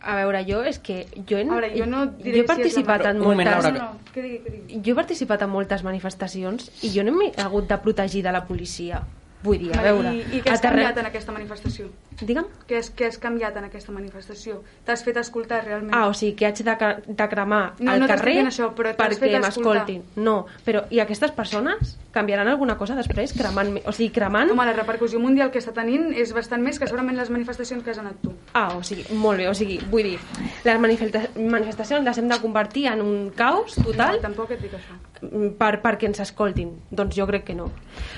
[0.01, 2.43] A veure, jo és que jo, en, A veure, jo no diré jo he si
[2.43, 3.11] és la participat manera.
[3.11, 3.63] en Un moment, moltes...
[3.63, 4.81] Laura, No, no, que digui, que digui.
[4.85, 8.43] Jo he participat en moltes manifestacions i jo no m'he hagut de protegir de la
[8.49, 9.01] policia.
[9.43, 10.09] Vull dir, a veure...
[10.17, 11.85] I, I què has aterre- canviat en aquesta manifestació?
[12.19, 12.47] Digue'm?
[12.67, 14.57] Què has, què has canviat en aquesta manifestació?
[14.83, 15.93] T'has fet escoltar realment?
[15.95, 16.73] Ah, o sigui, que haig de,
[17.07, 20.01] de cremar No, al no carrer això, però perquè m'escoltin.
[20.19, 23.77] No, però i aquestes persones canviaran alguna cosa després cremant...
[23.87, 24.51] O sigui, cremant...
[24.51, 27.93] Home, la repercussió mundial que està tenint és bastant més que segurament les manifestacions que
[27.95, 28.33] has anat tu.
[28.51, 30.17] Ah, o sigui, molt bé, o sigui, vull dir,
[30.67, 34.75] les manifesta- manifestacions les hem de convertir en un caos total No, tampoc et dic
[34.75, 34.99] això.
[35.59, 36.75] per, perquè ens escoltin.
[36.91, 37.69] Doncs jo crec que no.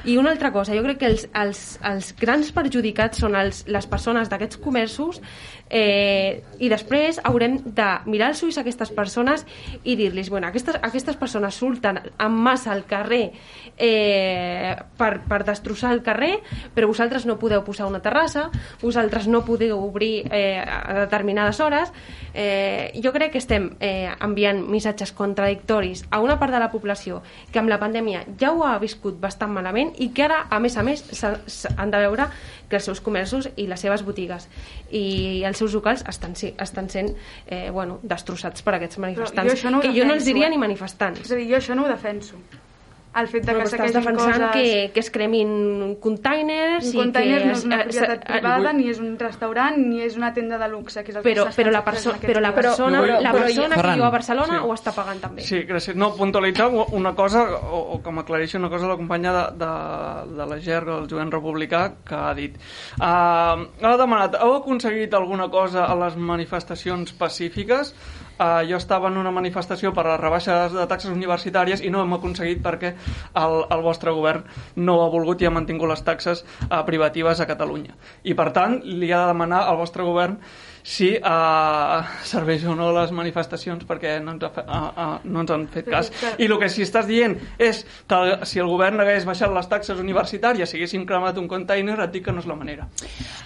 [0.10, 3.88] I una altra cosa, jo crec que els, els, els grans perjudicats són els, les
[3.92, 5.22] persones d'aquests comerços
[5.70, 9.46] eh, i després haurem de mirar els ulls a aquestes persones
[9.84, 13.32] i dir-los, bueno, aquestes, aquestes persones surten en massa al carrer
[13.78, 16.38] eh, per, per destrossar el carrer,
[16.76, 18.50] però vosaltres no podeu posar una terrassa,
[18.82, 21.92] vosaltres no podeu obrir eh, a determinades hores.
[22.34, 27.22] Eh, jo crec que estem eh, enviant missatges contradictoris a una part de la població
[27.52, 30.78] que amb la pandèmia ja ho ha viscut bastant malament i que ara, a més
[30.80, 32.30] a més, s'ha- s'ha- han de veure
[32.70, 34.48] que els seus comerços i les seves botigues
[34.96, 37.14] i els seus locals estan, estan sent
[37.46, 39.62] eh, bueno, destrossats per aquests manifestants.
[39.62, 40.54] jo no que jo no els diria eh?
[40.56, 41.24] ni manifestants.
[41.26, 42.42] És a dir, jo això no ho defenso.
[43.14, 44.52] El fet de Però que defensant coses...
[44.54, 47.46] que, que es cremin containers Un i container que...
[47.50, 50.70] no és una propietat eh, privada, ni és un restaurant, ni és una tenda de
[50.72, 53.34] luxe, que és el però, que s'està però, la, perso però la persona, Però- la
[53.34, 53.92] però- persona Ferran.
[53.92, 54.64] que viu a Barcelona Sí.
[54.64, 55.42] ho està pagant també.
[55.44, 55.96] Sí, gràcies.
[56.00, 59.72] No, puntualitzar una cosa, o, o que m'aclareixi una cosa la companya de, de,
[60.38, 62.56] de la GER, el jovent republicà, que ha dit.
[63.00, 67.94] Uh, ha demanat, heu aconseguit alguna cosa a les manifestacions pacífiques?
[68.42, 72.02] Uh, jo estava en una manifestació per a les rebaixes de taxes universitàries i no
[72.02, 72.96] hem aconseguit perquè
[73.38, 74.48] el, el vostre govern
[74.82, 77.94] no ha volgut i ha mantingut les taxes uh, privatives a Catalunya.
[78.26, 80.40] I per tant, li ha de demanar al vostre govern
[80.84, 85.52] si uh, serveix o no les manifestacions perquè no ens, ha uh, uh, no ens
[85.54, 86.12] han fet cas.
[86.42, 89.68] I el que sí estàs dient és que el- si el govern hagués baixat les
[89.70, 92.88] taxes universitàries, si haguéssim cremat un container, et dic que no és la manera.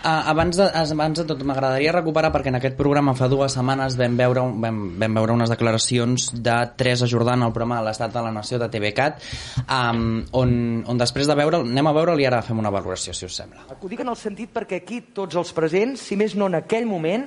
[0.03, 3.97] Uh, abans, de, abans de tot, m'agradaria recuperar perquè en aquest programa fa dues setmanes
[3.99, 8.13] vam veure, un- vam, vam veure unes declaracions de Teresa Jordan al programa de l'Estat
[8.13, 9.21] de la Nació de TVCAT
[9.69, 10.55] um, on,
[10.87, 13.65] on després de veure anem a veure-li i ara fem una valoració, si us sembla.
[13.81, 16.85] Ho dic en el sentit perquè aquí tots els presents, si més no en aquell
[16.89, 17.24] moment,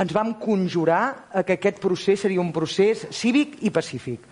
[0.00, 4.26] ens vam conjurar a que aquest procés seria un procés cívic i pacífic.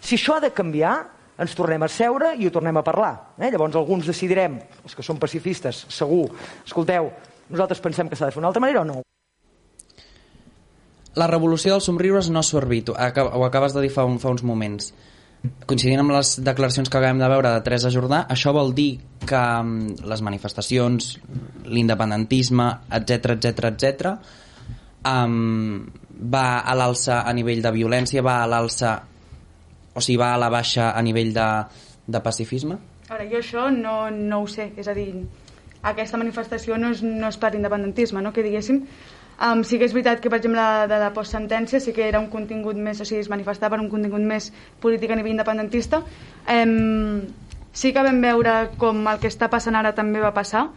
[0.00, 0.96] Si això ha de canviar,
[1.38, 3.12] ens tornem a seure i ho tornem a parlar.
[3.38, 3.50] Eh?
[3.50, 6.30] Llavors alguns decidirem, els que són pacifistes, segur,
[6.64, 7.10] escolteu,
[7.50, 9.02] nosaltres pensem que s'ha de fer d'una altra manera o no?
[11.16, 14.42] La revolució dels somriures no ha aca- ho acabes de dir fa, un, fa uns
[14.44, 14.92] moments.
[15.68, 19.36] Coincidint amb les declaracions que acabem de veure de Teresa Jordà, això vol dir que
[19.38, 21.18] mm, les manifestacions,
[21.64, 22.66] l'independentisme,
[22.98, 24.12] etc etc etc,
[25.06, 25.86] um,
[26.32, 28.96] va a l'alça a nivell de violència, va a l'alça,
[29.94, 31.48] o sigui, va a la baixa a nivell de,
[32.06, 32.78] de pacifisme?
[33.08, 35.10] Ara, jo això no, no ho sé, és a dir,
[35.86, 38.32] aquesta manifestació no és, no és per independentisme, no?
[38.34, 38.82] que diguéssim.
[39.36, 42.20] Um, sí que és veritat que, per exemple, la de la postsentència sí que era
[42.22, 44.48] un contingut més, o sigui, es manifestava per un contingut més
[44.80, 46.00] polític a nivell independentista.
[46.48, 47.26] Um,
[47.76, 50.70] sí que vam veure com el que està passant ara també va passar.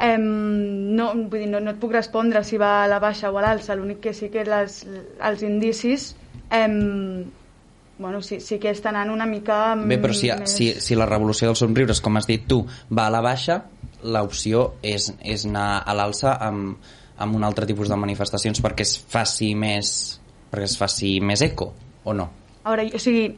[0.00, 3.36] Um, no, vull dir, no, no et puc respondre si va a la baixa o
[3.36, 4.78] a l'alça, l'únic que sí que les,
[5.20, 6.14] els indicis
[6.48, 7.26] um,
[7.98, 10.50] bueno, sí, sí que estan anant una mica Bé, però si, més...
[10.50, 13.60] si, si la revolució dels somriures, com has dit tu, va a la baixa,
[14.02, 16.80] l'opció és, és anar a l'alça amb,
[17.22, 19.92] amb un altre tipus de manifestacions perquè es faci més
[20.52, 21.70] perquè es faci més eco,
[22.04, 22.28] o no?
[22.68, 23.30] Ara, o sigui,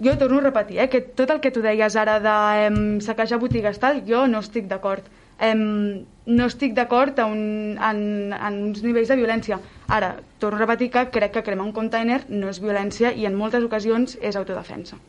[0.00, 3.38] jo torno a repetir, eh, que tot el que tu deies ara de em, saquejar
[3.38, 5.04] botigues tal, jo no estic d'acord.
[5.40, 8.00] Em, no estic d'acord en, en,
[8.36, 9.60] en uns nivells de violència.
[9.88, 13.38] Ara, torno a repetir que crec que cremar un container no és violència i en
[13.38, 15.00] moltes ocasions és autodefensa.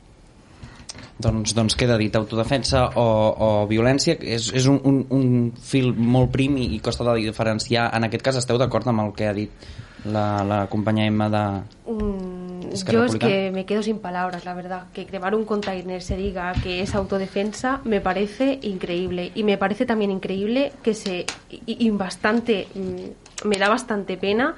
[1.21, 3.05] Doncs, doncs queda dit, autodefensa o,
[3.45, 5.27] o violència és, és un, un, un
[5.61, 7.91] fil molt prim i, i costa de diferenciar.
[7.93, 9.69] En aquest cas esteu d'acord amb el que ha dit
[10.05, 11.63] la, la companya Emma.
[11.85, 14.83] Mm, Esquerra yo es que me quedo sin palabras, la verdad.
[14.93, 19.31] Que cremar un container se diga que es autodefensa me parece increíble.
[19.35, 21.25] Y me parece también increíble que se.
[21.49, 22.67] Y, y bastante.
[22.73, 24.55] mm, Me da bastante pena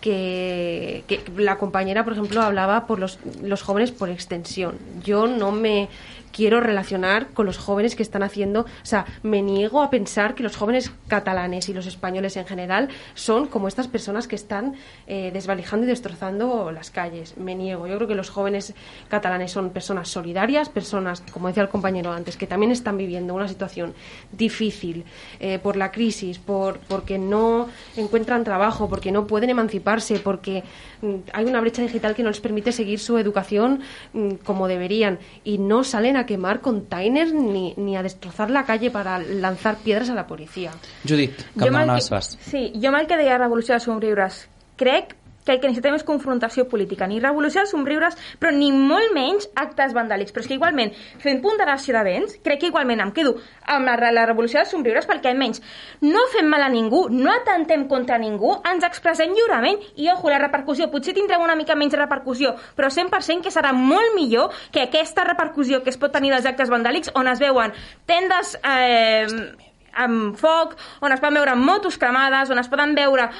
[0.00, 4.76] que, que la compañera, por ejemplo, hablaba por los, los jóvenes por extensión.
[5.02, 5.88] Yo no me
[6.36, 10.42] quiero relacionar con los jóvenes que están haciendo, o sea, me niego a pensar que
[10.42, 14.74] los jóvenes catalanes y los españoles en general son como estas personas que están
[15.06, 17.38] eh, desvalijando y destrozando las calles.
[17.38, 17.86] Me niego.
[17.86, 18.74] Yo creo que los jóvenes
[19.08, 23.48] catalanes son personas solidarias, personas, como decía el compañero antes, que también están viviendo una
[23.48, 23.94] situación
[24.30, 25.04] difícil
[25.40, 30.64] eh, por la crisis, por porque no encuentran trabajo, porque no pueden emanciparse, porque
[31.00, 33.80] mm, hay una brecha digital que no les permite seguir su educación
[34.12, 38.90] mm, como deberían y no salen a quemar containers ni, ni a destrozar la calle
[38.90, 40.72] para lanzar piedras a la policía.
[41.08, 41.70] Judit, que Jo que-
[42.08, 42.36] fas.
[42.40, 45.14] Sí, jo amb el que deia Revolució dels Somriures, crec
[45.46, 49.48] que el que necessitem és confrontació política, ni revolució dels somriures, però ni molt menys
[49.54, 50.34] actes vandàlics.
[50.34, 53.36] Però és que igualment, fent ponderació de vents, crec que igualment em quedo
[53.72, 55.62] amb la, la revolució dels somriures perquè almenys
[56.02, 60.40] no fem mal a ningú, no atentem contra ningú, ens expressem lliurement i, ojo, la
[60.42, 65.24] repercussió, potser tindrem una mica menys repercussió, però 100% que serà molt millor que aquesta
[65.28, 67.72] repercussió que es pot tenir dels actes vandàlics on es veuen
[68.10, 68.58] tendes...
[68.66, 69.54] Eh,
[69.96, 73.30] amb foc, on es poden veure motos cremades, on es poden veure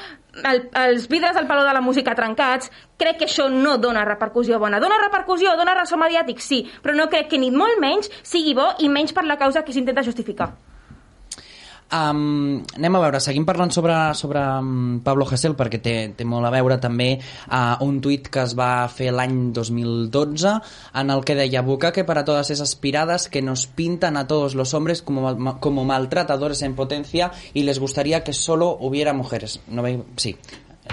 [0.45, 2.71] el, els vidres del Palau de la Música trencats,
[3.01, 4.81] crec que això no dona repercussió bona.
[4.83, 8.73] Dona repercussió, dona ressò mediàtic, sí, però no crec que ni molt menys sigui bo
[8.81, 10.53] i menys per la causa que s'intenta justificar.
[11.87, 14.41] Um, anem a veure, seguim parlant sobre, sobre
[15.07, 18.89] Pablo Hasél perquè té, té molt a veure també uh, un tuit que es va
[18.91, 20.57] fer l'any 2012
[20.99, 21.63] en el que deia
[21.95, 26.63] que para todas esas piradas que nos pintan a todos los hombres como, como maltratadores
[26.63, 30.37] en potencia y les gustaría que solo hubiera mujeres no veig, sí,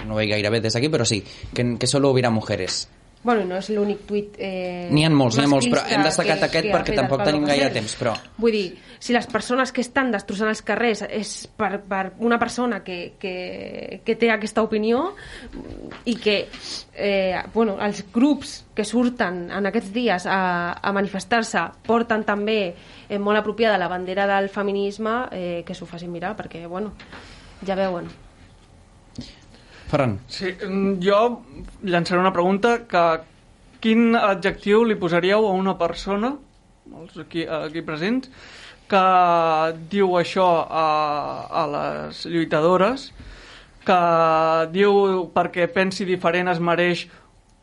[0.06, 1.24] no veig gaire bé des d'aquí però sí,
[1.56, 2.88] que, que solo hubiera mujeres
[3.24, 6.40] Bueno, no és l'únic tuit eh, N'hi ha molts, n'hi ha molts, però hem destacat
[6.42, 8.14] que- aquest que perquè tampoc tenim gaire temps, però...
[8.38, 8.66] Vull dir,
[9.00, 14.02] si les persones que estan destrossant els carrers és per, per una persona que, que,
[14.04, 15.14] que té aquesta opinió
[16.06, 16.36] i que
[16.96, 22.58] eh, bueno, els grups que surten en aquests dies a, a manifestar-se porten també
[23.08, 26.92] eh, molt apropiada la bandera del feminisme, eh, que s'ho facin mirar, perquè, bueno,
[27.66, 28.12] ja veuen.
[29.94, 31.44] Ferran, Sí, mm, jo
[31.86, 33.02] llançaré una pregunta que
[33.84, 36.32] quin adjectiu li posaríeu a una persona,
[36.98, 38.32] els aquí, aquí presents,
[38.89, 39.04] que
[39.91, 40.88] diu això a,
[41.62, 43.12] a les lluitadores,
[43.86, 44.00] que
[44.74, 47.06] diu perquè pensi diferent es mereix,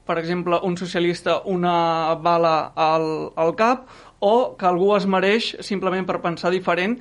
[0.06, 6.06] per exemple, un socialista una bala al, al cap, o que algú es mereix simplement
[6.06, 7.00] per pensar diferent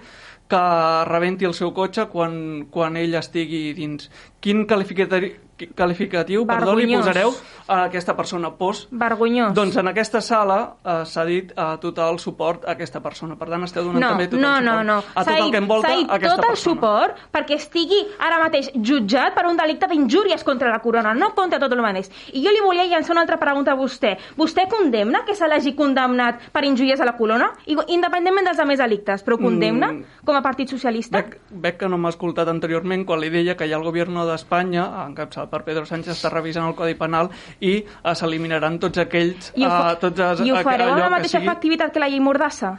[0.50, 0.62] que
[1.10, 2.34] rebenti el seu cotxe quan,
[2.74, 4.10] quan ell estigui dins.
[4.42, 5.36] Quin qualificatiu,
[5.76, 7.34] qualificatiu perdó, li posareu
[7.68, 8.52] a aquesta persona?
[8.58, 8.88] Pos?
[8.92, 9.54] Vergonyós.
[9.54, 13.36] Doncs en aquesta sala eh, s'ha dit eh, total suport a aquesta persona.
[13.40, 14.98] Per tant, esteu donant no, també tot no, el no, suport no.
[15.14, 16.76] a tot el que envolta s'ha dit aquesta tot el persona.
[16.76, 21.60] suport perquè estigui ara mateix jutjat per un delicte d'injúries contra la corona, no contra
[21.60, 22.10] tot l'humanès.
[22.34, 24.16] I jo li volia llançar una altra pregunta a vostè.
[24.38, 27.52] Vostè condemna que se l'hagi condemnat per injúries a la corona?
[27.66, 30.04] I, independentment dels altres delictes, però condemna Mm.
[30.26, 31.18] com a partit socialista?
[31.22, 35.06] Veig, veig que no m'ha escoltat anteriorment quan li deia que ja el govern d'Espanya,
[35.08, 37.30] encapçalat per Pedro Sánchez, està revisant el Codi Penal
[37.60, 39.52] i eh, s'eliminaran tots aquells...
[39.56, 42.10] I ho, eh, tots els, i ho fareu amb la mateixa sigui- efectivitat que la
[42.12, 42.76] llei Mordassa?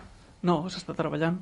[0.46, 1.36] No, s'està treballant.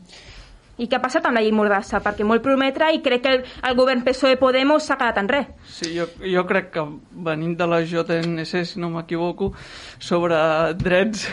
[0.78, 1.98] I què ha passat amb la llei Mordassa?
[2.04, 5.48] Perquè molt prometre i crec que el, el govern PSOE-Podemos s'ha quedat en res.
[5.66, 6.84] Sí, jo, jo crec que
[7.28, 9.52] venint de la JNC, si no m'equivoco,
[9.98, 10.38] sobre
[10.78, 11.26] drets...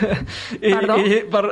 [0.60, 0.96] I, Perdó?
[0.98, 1.44] i per,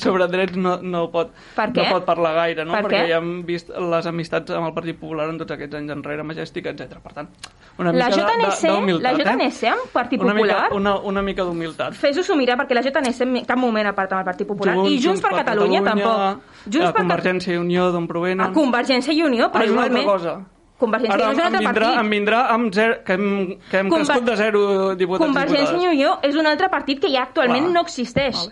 [0.00, 2.74] sobre drets no, no, pot, Per no pot parlar gaire, no?
[2.74, 3.12] Per Perquè què?
[3.12, 6.66] ja hem vist les amistats amb el Partit Popular en tots aquests anys enrere, Majestic,
[6.72, 6.98] etc.
[7.04, 7.30] Per tant,
[7.78, 10.60] una mica d'humilitat, la JNC amb Partit una Popular?
[10.66, 11.96] Mica, una, una mica d'humilitat.
[12.00, 14.76] Fes-ho mirar perquè la JNC en cap moment aparta amb el Partit Popular.
[14.88, 16.44] I Junts per Catalunya, tampoc.
[16.66, 18.40] Junts per Cat- Convergència i Unió, d'on provenen...
[18.46, 20.06] A Convergència i Unió, però Ah, és una altra igualment...
[20.06, 20.52] cosa.
[20.76, 22.00] Convergència i Ara Unió és un em altre vindrà, partit.
[22.04, 23.28] em vindrà amb zero, que hem,
[23.70, 25.86] que hem Conver- crescut de zero diputats Convergència i.
[25.94, 27.72] Unió és un altre partit que ja actualment Clar.
[27.78, 28.42] no existeix.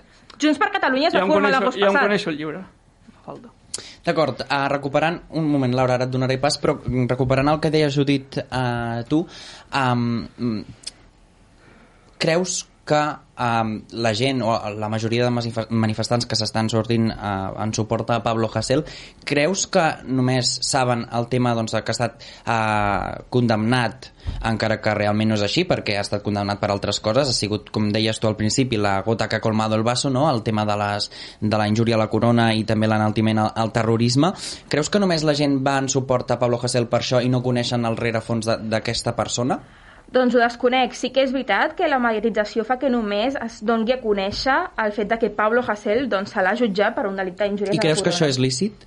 [0.41, 2.07] Junts per Catalunya es Ja va formar l'agost ja em passat.
[2.09, 2.63] coneixo el llibre.
[3.13, 3.49] Fa falta.
[4.05, 5.21] D'acord, uh, recuperant...
[5.31, 6.79] Un moment, Laura, ara et donaré pas, però
[7.09, 9.27] recuperant el que deia Judit uh, tu,
[9.75, 10.65] um,
[12.19, 13.01] creus que
[13.39, 18.11] um, la gent o la majoria de manif- manifestants que s'estan sortint uh, en suport
[18.11, 18.85] a Pablo Hasél,
[19.25, 24.11] creus que només saben el tema doncs, que ha estat uh, condemnat
[24.45, 27.71] encara que realment no és així perquè ha estat condemnat per altres coses ha sigut,
[27.75, 30.29] com deies tu al principi, la gota que ha colmado el vaso no?
[30.31, 31.11] el tema de, les,
[31.41, 34.33] de la injúria a la corona i també l'enaltiment al, al terrorisme
[34.69, 37.43] creus que només la gent va en suport a Pablo Hasél per això i no
[37.43, 39.61] coneixen el rerefons d'aquesta persona?
[40.15, 40.95] Doncs ho desconec.
[40.95, 44.95] Sí que és veritat que la mediatització fa que només es doni a conèixer el
[44.95, 48.03] fet de que Pablo Hasél doncs, se l'ha jutjat per un delicte d'injúries I creus
[48.05, 48.87] que això és lícit?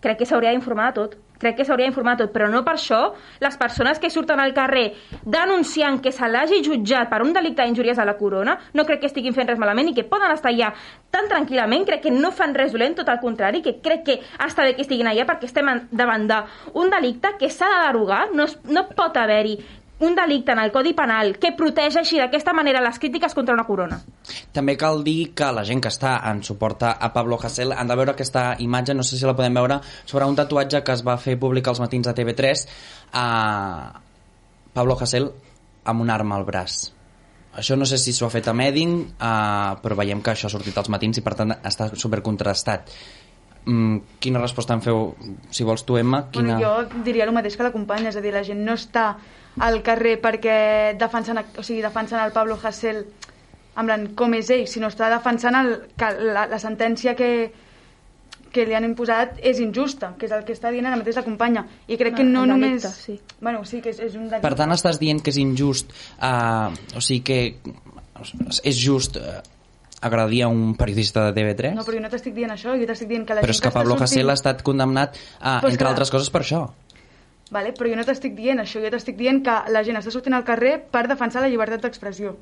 [0.00, 1.16] crec que s'hauria d'informar de tot.
[1.38, 4.88] Crec que s'hauria d'informar tot, però no per això les persones que surten al carrer
[5.22, 9.06] denunciant que se l'hagi jutjat per un delicte d'injúries a la corona no crec que
[9.06, 10.72] estiguin fent res malament i que poden estar allà
[11.14, 14.66] tan tranquil·lament, crec que no fan res dolent, tot al contrari, que crec que està
[14.66, 18.58] bé que estiguin allà perquè estem davant d'un delicte que s'ha de derogar, no, es,
[18.66, 19.54] no pot haver-hi
[20.00, 23.98] un delicte en el Codi Penal que protegeixi d'aquesta manera les crítiques contra una corona.
[24.54, 27.96] També cal dir que la gent que està en suport a Pablo Hasél han de
[27.98, 31.18] veure aquesta imatge, no sé si la podem veure, sobre un tatuatge que es va
[31.18, 32.66] fer públic als matins de TV3
[33.12, 33.26] a
[34.72, 35.32] Pablo Hasél
[35.88, 36.92] amb un arma al braç.
[37.58, 40.52] Això no sé si s'ho ha fet a Medding, uh, però veiem que això ha
[40.52, 42.92] sortit als matins i per tant està supercontrastat.
[43.64, 45.10] Mm, quina resposta en feu,
[45.50, 46.28] si vols tu, Emma?
[46.30, 46.54] Quina...
[46.54, 49.08] Bueno, jo diria el mateix que la companya, és a dir, la gent no està
[49.60, 50.58] al carrer perquè
[50.98, 53.04] defensen, o sigui, defensen el Pablo Hasél
[53.78, 57.28] en plan, com és ell, sinó està defensant el, que la, la sentència que,
[58.50, 61.24] que li han imposat és injusta, que és el que està dient ara mateix la
[61.26, 61.62] companya.
[61.86, 63.04] I crec que El no delicte, només...
[63.04, 63.18] sí.
[63.40, 64.42] Bueno, sí, que és, és un delicte.
[64.42, 67.38] Per tant, estàs dient que és injust, uh, o sigui que
[68.66, 69.38] és just uh,
[70.02, 71.78] agredir a un periodista de TV3?
[71.78, 73.68] No, però jo no t'estic dient això, jo t'estic dient que la però és gent
[73.68, 74.24] que Pablo està sortint...
[74.24, 75.94] Hasél ha estat condemnat, uh, Pues entre clar.
[75.94, 76.66] altres coses, per això.
[77.56, 80.36] Vale, però jo no t'estic dient això, jo t'estic dient que la gent està sortint
[80.38, 82.34] al carrer per defensar la llibertat d'expressió.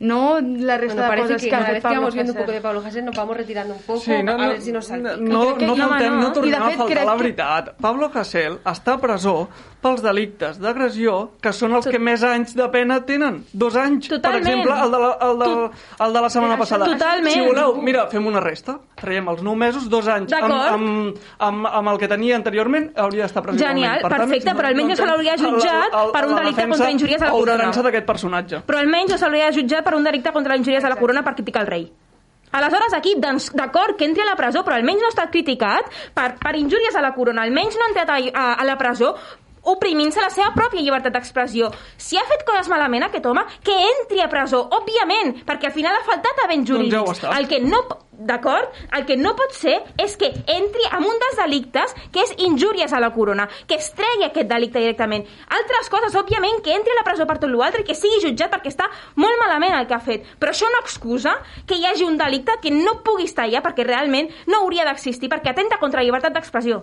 [0.00, 2.38] No la resta Bueno, de coses que que cada vez que Pablo vamos viendo un
[2.38, 4.70] poco de Pablo Hasél nos vamos retirando un poco Sí, no, a no, ver si
[4.70, 5.16] nos salpica.
[5.16, 6.20] no, que- no, no, faltem, no.
[6.20, 7.74] no tornem a faltar la que- veritat.
[7.80, 9.48] Pablo Hasél està a presó
[9.82, 13.44] pels delictes d'agressió que són els que més anys de pena tenen.
[13.52, 14.42] Dos anys, Totalment.
[14.44, 16.84] per exemple, el de la, el de, Tu- el de la setmana passada.
[16.86, 17.32] Totalment.
[17.34, 18.78] Si voleu, mira, fem una resta.
[18.96, 20.32] Traiem els 9 mesos, dos anys.
[20.32, 23.58] Amb, amb, amb, amb el que tenia anteriorment, hauria d'estar presó.
[23.64, 24.00] Genial.
[24.00, 26.68] Per tant, perfecte, però almenys no se l'hauria entenc jutjat la- la- per un delicte
[26.68, 27.52] contra injúries a la corona.
[27.54, 28.62] ultrança d'aquest personatge.
[28.66, 31.34] Però almenys no s'hauria jutjat per un delicte contra les injúries de la corona per
[31.40, 31.88] criticar el rei.
[32.52, 36.30] Aleshores, aquí, doncs, d'acord, que entri a la presó, però almenys no està criticat per,
[36.40, 39.14] per injúries a la corona, almenys no ha entrat a, a, a la presó
[39.62, 41.70] oprimint-se la seva pròpia llibertat d'expressió.
[41.96, 45.96] Si ha fet coses malament aquest home, que entri a presó, òbviament, perquè al final
[45.96, 46.94] ha faltat a ben jurídics.
[46.94, 47.82] Doncs ja el que no,
[48.18, 48.74] d'acord?
[48.96, 52.92] El que no pot ser és que entri amb un dels delictes que és injúries
[52.92, 55.26] a la corona, que es tregui aquest delicte directament.
[55.58, 58.52] Altres coses, òbviament, que entri a la presó per tot l'altre i que sigui jutjat
[58.54, 60.26] perquè està molt malament el que ha fet.
[60.38, 63.86] Però això no excusa que hi hagi un delicte que no pugui estar allà perquè
[63.86, 66.82] realment no hauria d'existir, perquè atenta contra la llibertat d'expressió.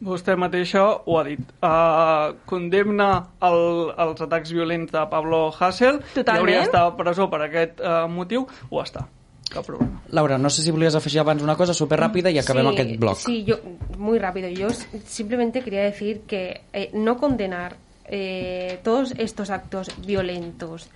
[0.00, 1.40] Vostè mateixa ho ha dit.
[1.64, 3.10] Uh, condemna
[3.46, 3.60] el,
[3.96, 6.42] els atacs violents de Pablo Hasél i Totalment.
[6.42, 8.44] hauria d'estar a presó per aquest uh, motiu.
[8.70, 9.06] Ho està.
[9.48, 10.02] Cap problema.
[10.10, 13.00] Laura, no sé si volies afegir abans una cosa super ràpida i acabem Sí, aquest
[13.00, 13.18] bloc.
[13.22, 13.56] Sí, yo,
[13.96, 14.48] muy rápido.
[14.50, 14.68] Yo
[15.06, 20.88] simplemente quería decir que eh, no condenar eh, todos estos actos violentos,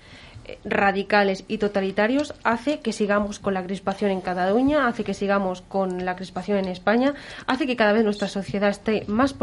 [0.64, 6.04] radicales y totalitarios hace que sigamos con la crispación en Cataluña, hace que sigamos con
[6.04, 7.14] la crispación en España,
[7.46, 9.34] hace que cada vez nuestra sociedad esté más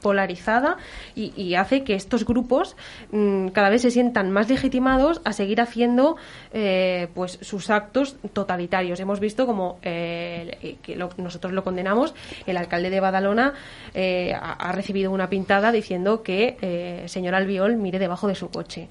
[0.00, 0.78] polarizada
[1.14, 2.76] y, y hace que estos grupos
[3.12, 6.16] mm, cada vez se sientan más legitimados a seguir haciendo
[6.52, 8.98] eh, pues sus actos totalitarios.
[8.98, 12.14] Hemos visto como eh, que lo- nosotros lo condenamos,
[12.46, 13.54] el alcalde de Badalona
[13.94, 18.50] eh, ha, ha recibido una pintada diciendo que eh, señor Albiol mire debajo de su
[18.50, 18.88] coche.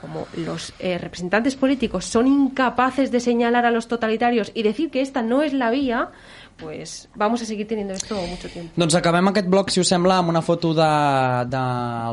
[0.00, 5.02] Como los eh, representantes políticos son incapaces de señalar a los totalitarios y decir que
[5.02, 6.10] esta no es la vía,
[6.56, 8.72] pues vamos a seguir teniendo esto mucho tiempo.
[8.76, 11.64] Doncs acabem aquest bloc, si us sembla, una foto del de,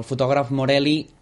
[0.08, 1.17] fotògraf Morelli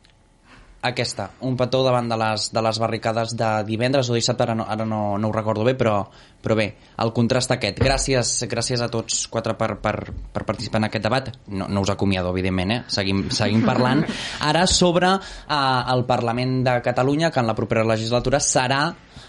[0.85, 4.65] aquesta, un petó davant de les, de les barricades de divendres o dissabte, ara no,
[4.69, 5.97] ara no, no ho recordo bé, però,
[6.41, 6.67] però bé,
[7.01, 7.81] el contrast aquest.
[7.81, 9.95] Gràcies, gràcies a tots quatre per, per,
[10.33, 11.31] per participar en aquest debat.
[11.47, 12.79] No, no us acomiado, evidentment, eh?
[12.87, 14.05] seguim, seguim parlant.
[14.49, 15.59] Ara sobre eh,
[15.95, 18.83] el Parlament de Catalunya, que en la propera legislatura serà,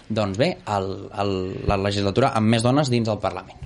[0.07, 1.33] doncs bé, el, el,
[1.67, 3.65] la legislatura amb més dones dins del Parlament.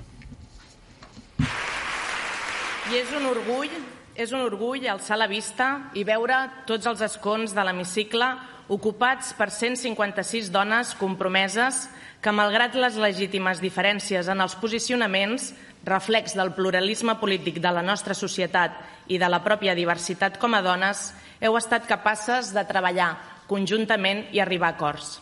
[2.91, 3.71] I és un orgull,
[4.21, 5.67] és un orgull alçar la vista
[5.97, 6.37] i veure
[6.69, 8.27] tots els escons de l'hemicicle
[8.71, 11.87] ocupats per 156 dones compromeses
[12.21, 15.49] que, malgrat les legítimes diferències en els posicionaments,
[15.83, 18.77] reflex del pluralisme polític de la nostra societat
[19.09, 21.09] i de la pròpia diversitat com a dones,
[21.41, 23.15] heu estat capaces de treballar
[23.49, 25.17] conjuntament i arribar a acords.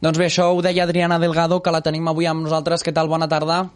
[0.00, 2.80] Doncs bé, això ho deia Adriana Delgado, que la tenim avui amb nosaltres.
[2.80, 3.12] Què tal?
[3.12, 3.66] Bona tarda.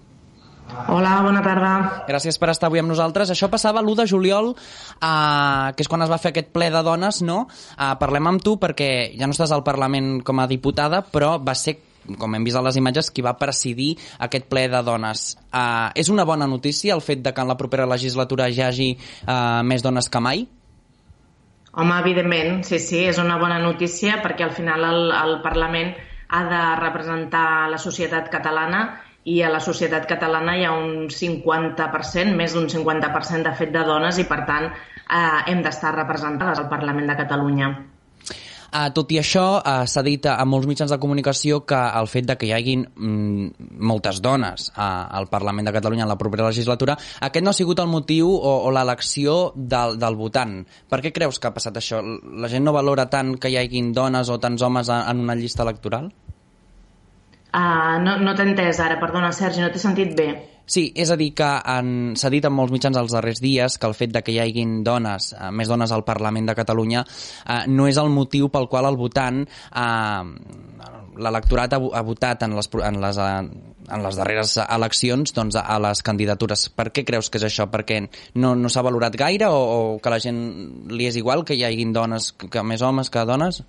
[0.88, 1.72] Hola, bona tarda.
[2.08, 3.30] Gràcies per estar avui amb nosaltres.
[3.30, 6.82] Això passava l'1 de juliol, eh, que és quan es va fer aquest ple de
[6.82, 7.46] dones, no?
[7.78, 11.54] Eh, parlem amb tu perquè ja no estàs al Parlament com a diputada, però va
[11.54, 11.78] ser
[12.18, 13.94] com hem vist a les imatges, qui va presidir
[14.26, 15.38] aquest ple de dones.
[15.48, 18.90] Uh, és una bona notícia el fet de que en la propera legislatura hi hagi
[18.98, 20.44] uh, més dones que mai?
[21.72, 25.94] Home, evidentment, sí, sí, és una bona notícia perquè al final el, el Parlament
[26.28, 28.84] ha de representar la societat catalana
[29.24, 33.84] i a la societat catalana hi ha un 50%, més d'un 50% de fet de
[33.88, 37.72] dones i per tant eh, hem d'estar representades al Parlament de Catalunya.
[38.74, 42.26] Uh, tot i això, uh, s'ha dit a molts mitjans de comunicació que el fet
[42.26, 44.80] de que hi haguin mm, moltes dones uh,
[45.14, 48.56] al Parlament de Catalunya en la propera legislatura, aquest no ha sigut el motiu o,
[48.66, 50.56] o l'elecció del, del votant.
[50.90, 52.02] Per què creus que ha passat això?
[52.02, 55.62] La gent no valora tant que hi haguin dones o tants homes en una llista
[55.62, 56.10] electoral?
[57.54, 60.28] Uh, no no t'he entès ara, perdona Sergi, no t'he sentit bé.
[60.66, 61.46] Sí, és a dir, que
[62.16, 64.78] s'ha dit en molts mitjans els darrers dies que el fet de que hi haguin
[64.84, 68.88] dones, eh, més dones al Parlament de Catalunya, eh, no és el motiu pel qual
[68.88, 70.22] el votant, eh,
[71.20, 75.78] l'electorat ha, ha votat en les, en, les, eh, en les darreres eleccions doncs, a
[75.78, 76.70] les candidatures.
[76.70, 77.68] Per què creus que és això?
[77.70, 78.00] Perquè
[78.40, 80.40] no, no s'ha valorat gaire o, o que la gent
[80.88, 83.62] li és igual que hi haguin dones, que més homes que dones?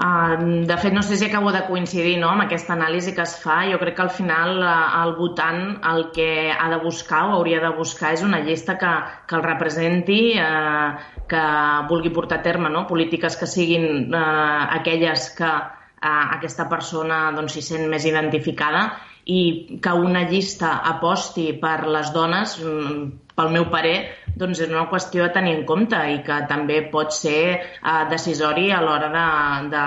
[0.00, 3.34] Uh, de fet, no sé si acabo de coincidir no, amb aquesta anàlisi que es
[3.42, 3.58] fa.
[3.68, 7.72] Jo crec que al final el votant el que ha de buscar o hauria de
[7.76, 8.92] buscar és una llista que,
[9.28, 11.44] que el representi, uh, que
[11.92, 12.86] vulgui portar a terme no?
[12.88, 18.88] polítiques que siguin uh, aquelles que uh, aquesta persona doncs, sent més identificada
[19.28, 23.96] i que una llista aposti per les dones, mm, pel meu parer,
[24.36, 28.70] doncs és una qüestió a tenir en compte i que també pot ser eh, decisori
[28.72, 29.28] a l'hora de,
[29.72, 29.84] de,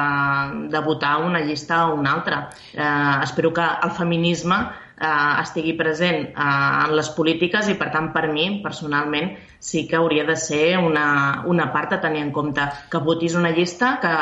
[0.73, 2.47] de votar una llista o una altra.
[2.73, 4.57] Eh, espero que el feminisme
[5.03, 6.47] eh, estigui present eh,
[6.85, 9.33] en les polítiques i, per tant, per mi, personalment,
[9.63, 12.67] sí que hauria de ser una, una part a tenir en compte.
[12.91, 14.13] Que votis una llista que,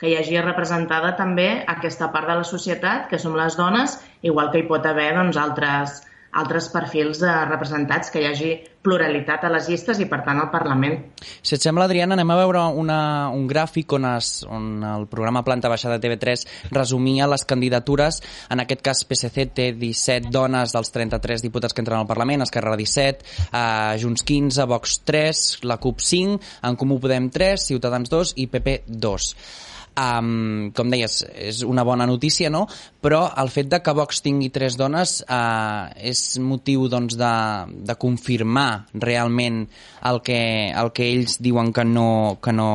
[0.00, 4.52] que hi hagi representada també aquesta part de la societat, que som les dones, igual
[4.52, 6.02] que hi pot haver doncs, altres,
[6.36, 8.50] altres perfils eh, representats, que hi hagi
[8.86, 10.94] pluralitat a les llistes i, per tant, al Parlament.
[11.18, 12.98] Si et sembla, Adriana, anem a veure una,
[13.34, 16.46] un gràfic on, es, on el programa Planta Baixa de TV3
[16.76, 18.20] resumia les candidatures.
[18.54, 22.76] En aquest cas, PSC té 17 dones dels 33 diputats que entren al Parlament, Esquerra
[22.78, 28.36] 17, eh, Junts 15, Vox 3, la CUP 5, En Comú Podem 3, Ciutadans 2
[28.42, 29.32] i PP 2
[29.96, 32.66] um, com deies, és una bona notícia, no?
[33.02, 37.34] Però el fet de que Vox tingui tres dones uh, és motiu doncs, de,
[37.88, 39.64] de confirmar realment
[40.10, 40.40] el que,
[40.76, 42.70] el que ells diuen que no, que no,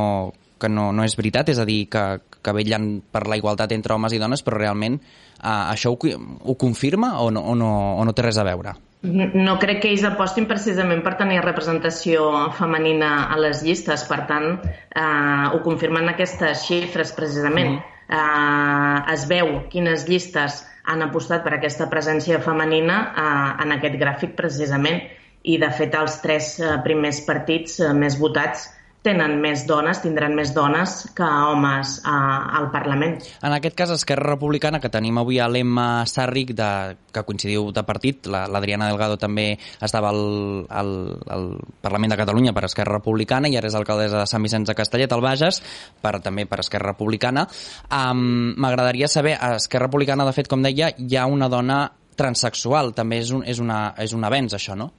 [0.59, 2.05] que no, no és veritat, és a dir, que,
[2.41, 6.57] que vellen per la igualtat entre homes i dones, però realment uh, això ho, ho
[6.59, 8.77] confirma o no, o, no, o no té res a veure?
[9.01, 14.59] No crec que ells apostin precisament per tenir representació femenina a les llistes, per tant,
[14.61, 17.79] eh, ho confirmen aquestes xifres precisament.
[17.79, 17.87] Mm.
[18.11, 24.37] Eh, es veu quines llistes han apostat per aquesta presència femenina eh, en aquest gràfic
[24.37, 25.01] precisament
[25.43, 28.69] i de fet els tres eh, primers partits eh, més votats
[29.05, 32.17] tenen més dones, tindran més dones que homes a,
[32.59, 33.17] al Parlament.
[33.41, 36.69] En aquest cas, Esquerra Republicana, que tenim avui a l'Emma Sàrric, de,
[37.13, 39.47] que coincidiu de partit, l'Adriana la, Delgado també
[39.81, 40.21] estava al,
[40.69, 40.93] al,
[41.33, 41.47] al
[41.81, 45.11] Parlament de Catalunya per Esquerra Republicana i ara és alcaldessa de Sant Vicenç de Castellet,
[45.11, 45.63] al Bages,
[46.01, 47.47] per, també per Esquerra Republicana.
[47.89, 51.87] M'agradaria um, saber, a Esquerra Republicana, de fet, com deia, hi ha una dona
[52.21, 54.91] transexual, també és un, és una, és un avenç, això, no?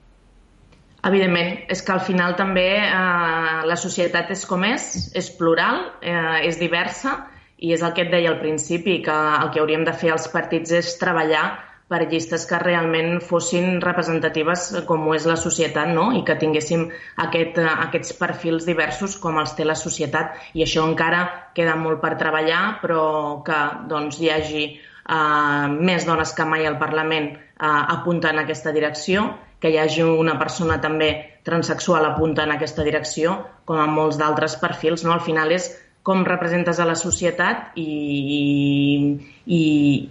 [1.03, 4.85] Evidentment, és que al final també eh, la societat és com és,
[5.19, 7.17] és plural, eh, és diversa
[7.59, 10.29] i és el que et deia al principi, que el que hauríem de fer els
[10.31, 11.43] partits és treballar
[11.91, 16.07] per llistes que realment fossin representatives com ho és la societat no?
[16.15, 16.87] i que tinguéssim
[17.27, 20.39] aquest, eh, aquests perfils diversos com els té la societat.
[20.55, 21.25] I això encara
[21.57, 23.03] queda molt per treballar, però
[23.43, 28.71] que doncs, hi hagi eh, més dones que mai al Parlament eh, apunten en aquesta
[28.71, 29.33] direcció
[29.63, 31.13] que hi hagi una persona també
[31.47, 35.05] transexual apunta en aquesta direcció, com en molts d'altres perfils.
[35.07, 35.13] No?
[35.15, 35.69] Al final és
[36.03, 39.15] com representes a la societat i,
[39.47, 39.61] i,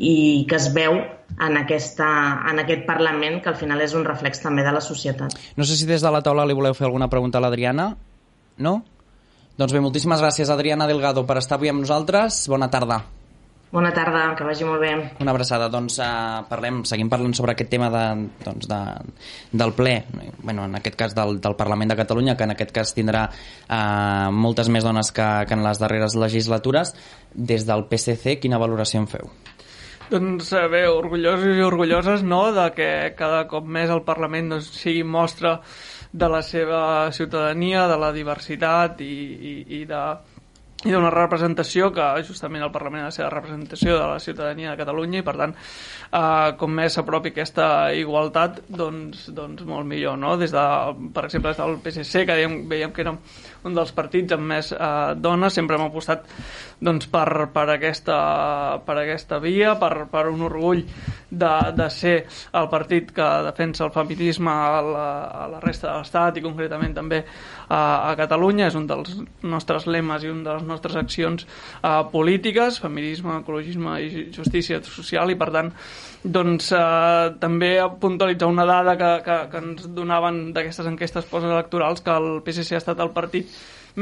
[0.09, 0.15] i
[0.49, 2.09] que es veu en, aquesta,
[2.49, 5.37] en aquest Parlament, que al final és un reflex també de la societat.
[5.61, 7.91] No sé si des de la taula li voleu fer alguna pregunta a l'Adriana.
[8.65, 8.79] No?
[9.61, 12.47] Doncs bé, moltíssimes gràcies, Adriana Delgado, per estar avui amb nosaltres.
[12.49, 13.03] Bona tarda.
[13.73, 14.91] Bona tarda, que vagi molt bé.
[15.25, 15.71] Una abraçada.
[15.73, 18.03] Doncs uh, parlem, seguim parlant sobre aquest tema de,
[18.45, 18.81] doncs, de,
[19.57, 19.95] del ple,
[20.43, 24.29] bueno, en aquest cas del, del Parlament de Catalunya, que en aquest cas tindrà uh,
[24.29, 26.93] moltes més dones que, que en les darreres legislatures.
[27.33, 29.33] Des del PSC, quina valoració en feu?
[30.13, 34.69] Doncs eh, bé, orgullosos i orgulloses no, de que cada cop més el Parlament doncs,
[34.83, 35.55] sigui mostra
[36.13, 36.83] de la seva
[37.17, 40.03] ciutadania, de la diversitat i, i, i de
[40.83, 44.73] i d'una representació que justament el Parlament ha de ser la representació de la ciutadania
[44.73, 50.19] de Catalunya i per tant eh, com més s'apropi aquesta igualtat doncs, doncs molt millor
[50.19, 50.35] no?
[50.41, 50.67] des de,
[51.15, 53.15] per exemple des del PSC que dèiem, veiem que era
[53.69, 55.55] un dels partits amb més eh, dones.
[55.55, 56.27] Sempre hem apostat
[56.83, 58.19] doncs, per, per, aquesta,
[58.87, 60.83] per aquesta via per, per un orgull
[61.31, 62.15] de, de ser
[62.59, 65.09] el partit que defensa el feminisme a la,
[65.45, 68.69] a la resta de l'Estat i concretament també a, a Catalunya.
[68.71, 73.99] És un dels nostres lemes i un de les nostres accions uh, polítiques, feminisme, ecologisme
[74.03, 75.31] i justícia social.
[75.33, 75.73] I per tant
[76.25, 82.15] doncs uh, també puntualitzar una dada que, que, que ens donaven d'aquestes enquestes postelectorals que
[82.15, 83.51] el PSC ha estat el partit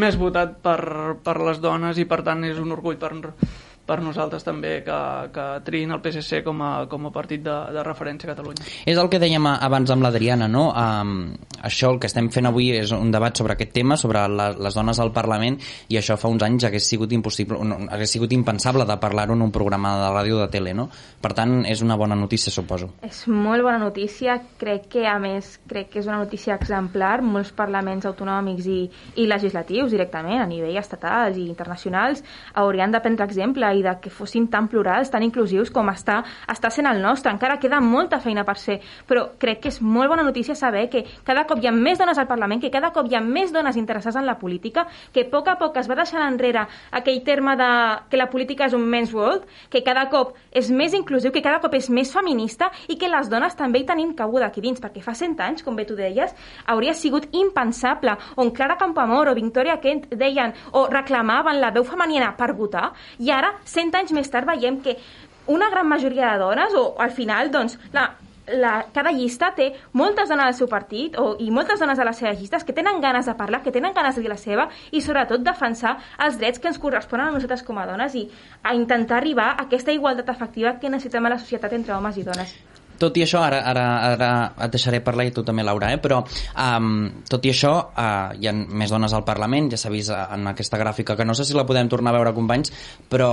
[0.01, 3.15] més votat per, per les dones i per tant és un orgull per,
[3.91, 4.99] per nosaltres també que,
[5.35, 8.67] que triïn el PSC com a, com a partit de, de referència a Catalunya.
[8.87, 10.69] És el que dèiem abans amb l'Adriana, no?
[10.71, 11.33] Um,
[11.67, 14.77] això, el que estem fent avui és un debat sobre aquest tema, sobre la, les
[14.79, 15.59] dones al Parlament,
[15.91, 19.43] i això fa uns anys hagués sigut impossible, no, hagués sigut impensable de parlar-ho en
[19.43, 20.87] un programa de ràdio de tele, no?
[21.21, 22.93] Per tant, és una bona notícia, suposo.
[23.07, 27.51] És molt bona notícia, crec que a més crec que és una notícia exemplar, molts
[27.57, 28.81] parlaments autonòmics i,
[29.19, 32.23] i legislatius directament, a nivell estatal i internacionals,
[32.55, 36.71] haurien de prendre exemple i de que fossin tan plurals, tan inclusius com està, està
[36.71, 37.33] sent el nostre.
[37.33, 41.05] Encara queda molta feina per ser, però crec que és molt bona notícia saber que
[41.25, 43.77] cada cop hi ha més dones al Parlament, que cada cop hi ha més dones
[43.77, 47.57] interessades en la política, que a poc a poc es va deixant enrere aquell terme
[47.57, 47.71] de
[48.11, 51.61] que la política és un men's world, que cada cop és més inclusiu, que cada
[51.61, 55.03] cop és més feminista i que les dones també hi tenim cabuda aquí dins, perquè
[55.05, 56.35] fa 100 anys, com bé tu deies,
[56.67, 62.33] hauria sigut impensable on Clara Campoamor o Victoria Kent deien o reclamaven la veu femenina
[62.37, 64.97] per votar i ara 100 anys més tard veiem que
[65.51, 68.11] una gran majoria de dones, o al final, doncs, la,
[68.51, 72.19] la, cada llista té moltes dones al seu partit o, i moltes dones a les
[72.23, 75.03] seves llistes que tenen ganes de parlar, que tenen ganes de dir la seva i
[75.05, 75.97] sobretot defensar
[76.27, 78.27] els drets que ens corresponen a nosaltres com a dones i
[78.63, 82.27] a intentar arribar a aquesta igualtat efectiva que necessitem a la societat entre homes i
[82.27, 82.55] dones.
[83.01, 84.31] Tot i això, ara, ara, ara
[84.67, 86.01] et deixaré parlar i tu també, Laura, eh?
[86.03, 86.91] però um,
[87.31, 90.79] tot i això uh, hi ha més dones al Parlament, ja s'ha vist en aquesta
[90.81, 92.73] gràfica, que no sé si la podem tornar a veure, companys,
[93.09, 93.31] però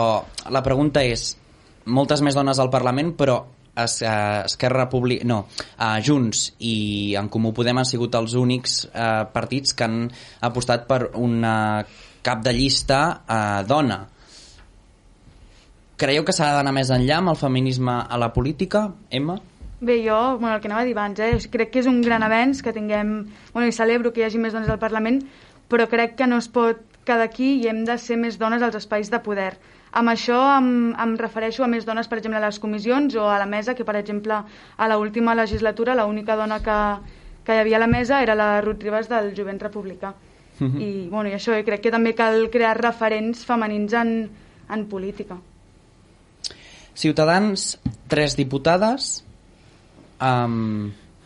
[0.53, 1.33] la pregunta és,
[1.87, 3.41] moltes més dones al Parlament, però
[3.77, 5.39] es, uh, Esquerra Republicana, no,
[5.77, 10.05] uh, Junts i en Comú Podem han sigut els únics uh, partits que han
[10.47, 11.55] apostat per una
[12.25, 14.01] cap de llista uh, dona.
[15.97, 19.37] Creieu que s'ha d'anar més enllà amb el feminisme a la política, Emma?
[19.79, 21.37] Bé, jo, bueno, el que anava a dir abans, eh?
[21.53, 23.27] crec que és un gran avenç que tinguem...
[23.53, 25.19] Bueno, i celebro que hi hagi més dones al Parlament,
[25.69, 28.75] però crec que no es pot quedar aquí i hem de ser més dones als
[28.75, 29.53] espais de poder.
[29.91, 33.37] Amb això em, em refereixo a més dones, per exemple, a les comissions o a
[33.39, 36.79] la mesa, que per exemple a l última legislatura l'única dona que,
[37.45, 40.13] que hi havia a la mesa era la Ruth Ribas del Jovent Republicà.
[40.59, 40.73] Uh Mhm.
[40.75, 40.81] -huh.
[40.81, 44.29] I, bueno, i això, eh, crec que també cal crear referents femenins en,
[44.69, 45.37] en política.
[46.95, 49.23] Ciutadans, tres diputades.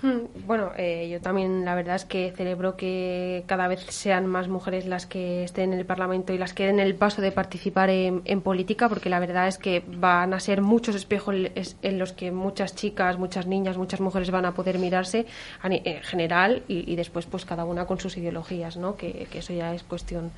[0.03, 4.47] Hmm, Bueno, eh, yo también la verdad es que celebro que cada vez sean más
[4.47, 7.91] mujeres las que estén en el Parlamento y las que den el paso de participar
[7.91, 12.13] en, política, porque la verdad es que van a ser muchos espejos es- en los
[12.13, 15.27] que muchas chicas, muchas niñas, muchas mujeres van a poder mirarse
[15.63, 18.95] en general y, después pues cada una con sus ideologías, ¿no?
[18.97, 20.31] Que eso ya es cuestión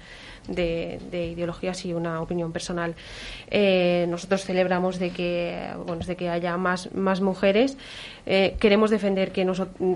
[0.47, 2.95] de, de ideologías y una opinión personal.
[3.49, 7.77] Eh, nosotros celebramos de que, bueno, de que haya más, más mujeres.
[8.25, 9.45] Eh, queremos defender que,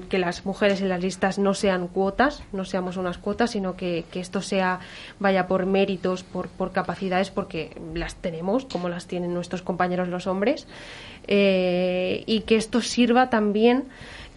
[0.09, 4.05] que las mujeres en las listas no sean cuotas, no seamos unas cuotas, sino que,
[4.11, 4.79] que esto sea
[5.19, 10.27] vaya por méritos, por, por capacidades, porque las tenemos, como las tienen nuestros compañeros los
[10.27, 10.67] hombres,
[11.29, 13.83] Eh, y que esto sirva también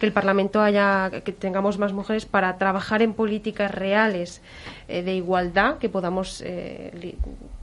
[0.01, 4.41] que el Parlamento haya, que tengamos más mujeres para trabajar en políticas reales
[4.87, 7.15] eh, de igualdad, que podamos eh,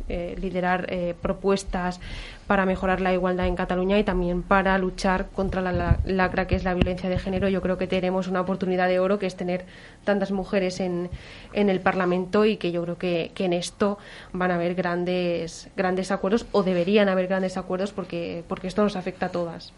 [0.09, 0.87] eh, liderar
[1.21, 1.99] propuestas
[2.49, 6.57] para mejorar la igualdad en Cataluña y también para luchar contra la, la- lacra que
[6.57, 7.49] es la violencia de género.
[7.49, 9.67] Yo creo que tenemos una oportunidad de oro que es tener
[10.03, 11.11] tantas mujeres en,
[11.53, 13.99] en el Parlamento y que yo creo que, que en esto
[14.33, 18.97] van a haber grandes, grandes acuerdos o deberían haber grandes acuerdos porque, porque esto nos
[18.97, 19.73] afecta a todas.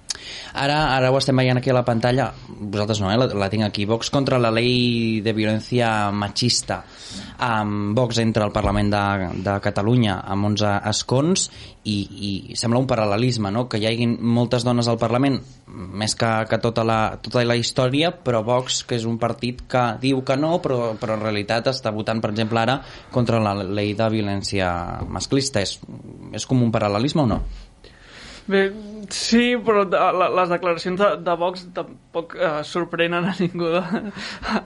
[0.55, 3.17] Ara, ara ho estem veient aquí a la pantalla, vosaltres no, eh?
[3.17, 6.83] la, la aquí, Vox contra la llei de violència machista.
[7.41, 9.05] Um, Vox entra al Parlament de,
[9.43, 11.49] de Catalunya amb 11 escons
[11.85, 11.97] i,
[12.53, 13.65] i sembla un paral·lelisme, no?
[13.71, 15.39] que hi hagin moltes dones al Parlament,
[15.71, 19.85] més que, que tota, la, tota la història, però Vox, que és un partit que
[20.03, 22.81] diu que no, però, però en realitat està votant, per exemple, ara
[23.15, 24.71] contra la llei de violència
[25.09, 25.65] masclista.
[25.65, 25.79] És,
[26.37, 27.41] és com un paral·lelisme o no?
[28.51, 28.61] Bé,
[29.15, 33.83] sí, però la, les declaracions de, de Vox tampoc eh, sorprenen a ningú de,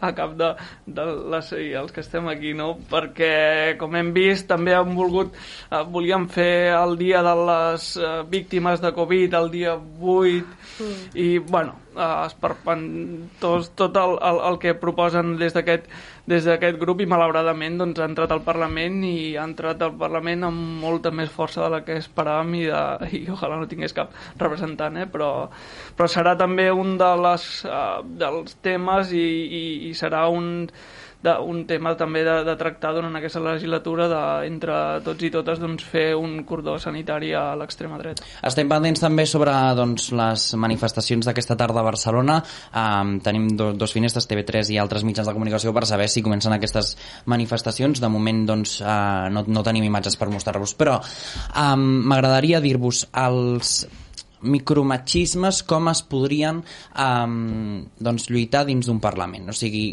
[0.08, 0.50] a cap de,
[0.86, 1.50] de les,
[1.82, 2.70] els que estem aquí, no?
[2.90, 5.36] Perquè, com hem vist, també han volgut,
[5.68, 11.14] eh, volíem fer el dia de les eh, víctimes de Covid, el dia 8, Mm.
[11.14, 15.86] i, bueno, eh, esperpentós tot el, el, el que proposen des d'aquest
[16.30, 20.46] des d'aquest grup i malauradament doncs, ha entrat al Parlament i ha entrat al Parlament
[20.48, 24.14] amb molta més força de la que esperàvem i, de, i ojalà no tingués cap
[24.40, 25.06] representant, eh?
[25.10, 25.30] però,
[25.96, 29.24] però serà també un de les, uh, dels temes i,
[29.60, 30.70] i, i serà un,
[31.24, 35.60] de, un tema també de, de tractar durant aquesta legislatura de, entre tots i totes
[35.62, 38.26] doncs, fer un cordó sanitari a l'extrema dreta.
[38.44, 42.38] Estem pendents també sobre doncs, les manifestacions d'aquesta tarda a Barcelona.
[42.70, 46.56] Um, tenim do, dos finestres, TV3 i altres mitjans de comunicació, per saber si comencen
[46.56, 46.94] aquestes
[47.30, 48.02] manifestacions.
[48.04, 53.78] De moment doncs, uh, no, no tenim imatges per mostrar-vos, però um, m'agradaria dir-vos els
[54.44, 56.62] micromachismes com es podrien
[56.94, 59.48] um, doncs, lluitar dins d'un Parlament.
[59.50, 59.86] O sigui,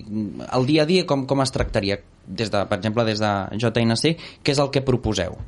[0.51, 1.99] el dia a dia com, com es tractaria?
[2.27, 4.13] Des de, per exemple, des de JNC,
[4.45, 5.39] què és el que proposeu?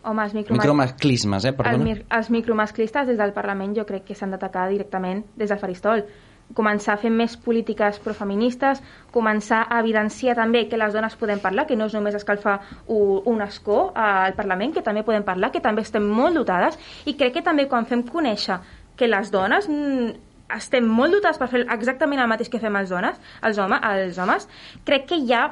[0.00, 0.32] Home, els.
[0.48, 1.50] Micromasclismes, eh?
[1.52, 1.84] El, Perdona.
[1.84, 6.06] mir- els micromasclistes des del Parlament jo crec que s'han d'atacar directament des del faristol.
[6.54, 8.80] Començar a fer més polítiques profeministes,
[9.14, 13.40] començar a evidenciar també que les dones podem parlar, que no és només escalfar un,
[13.44, 17.46] escó al Parlament, que també podem parlar, que també estem molt dotades, i crec que
[17.46, 18.58] també quan fem conèixer
[18.96, 20.10] que les dones mm,
[20.56, 24.18] estem molt dotades per fer exactament el mateix que fem els dones, els, home, els
[24.18, 24.48] homes,
[24.84, 25.46] crec que ja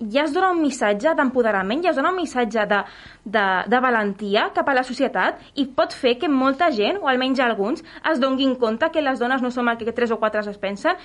[0.00, 2.80] ja es dona un missatge d'empoderament, ja es dona un missatge de,
[3.24, 5.38] de, de valentia cap a la societat?
[5.54, 9.42] I pot fer que molta gent, o almenys alguns, es donguin compte que les dones
[9.42, 10.98] no som el que tres o quatre es pensen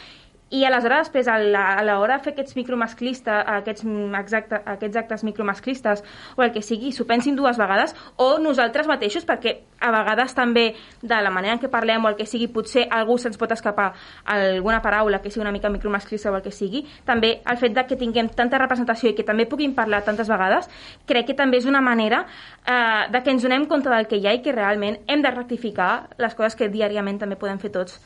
[0.50, 1.38] i aleshores després a
[1.86, 3.86] l'hora de fer aquests micromasclistes, aquests,
[4.20, 6.04] exacte, aquests actes micromasclistes
[6.38, 10.66] o el que sigui, s'ho pensin dues vegades o nosaltres mateixos perquè a vegades també
[11.02, 13.91] de la manera en què parlem o el que sigui, potser algú se'ns pot escapar
[14.26, 17.86] alguna paraula que sigui una mica micromasclista o el que sigui, també el fet de
[17.86, 20.70] que tinguem tanta representació i que també puguin parlar tantes vegades,
[21.06, 22.26] crec que també és una manera
[22.66, 25.32] eh, de que ens donem compte del que hi ha i que realment hem de
[25.32, 28.00] rectificar les coses que diàriament també podem fer tots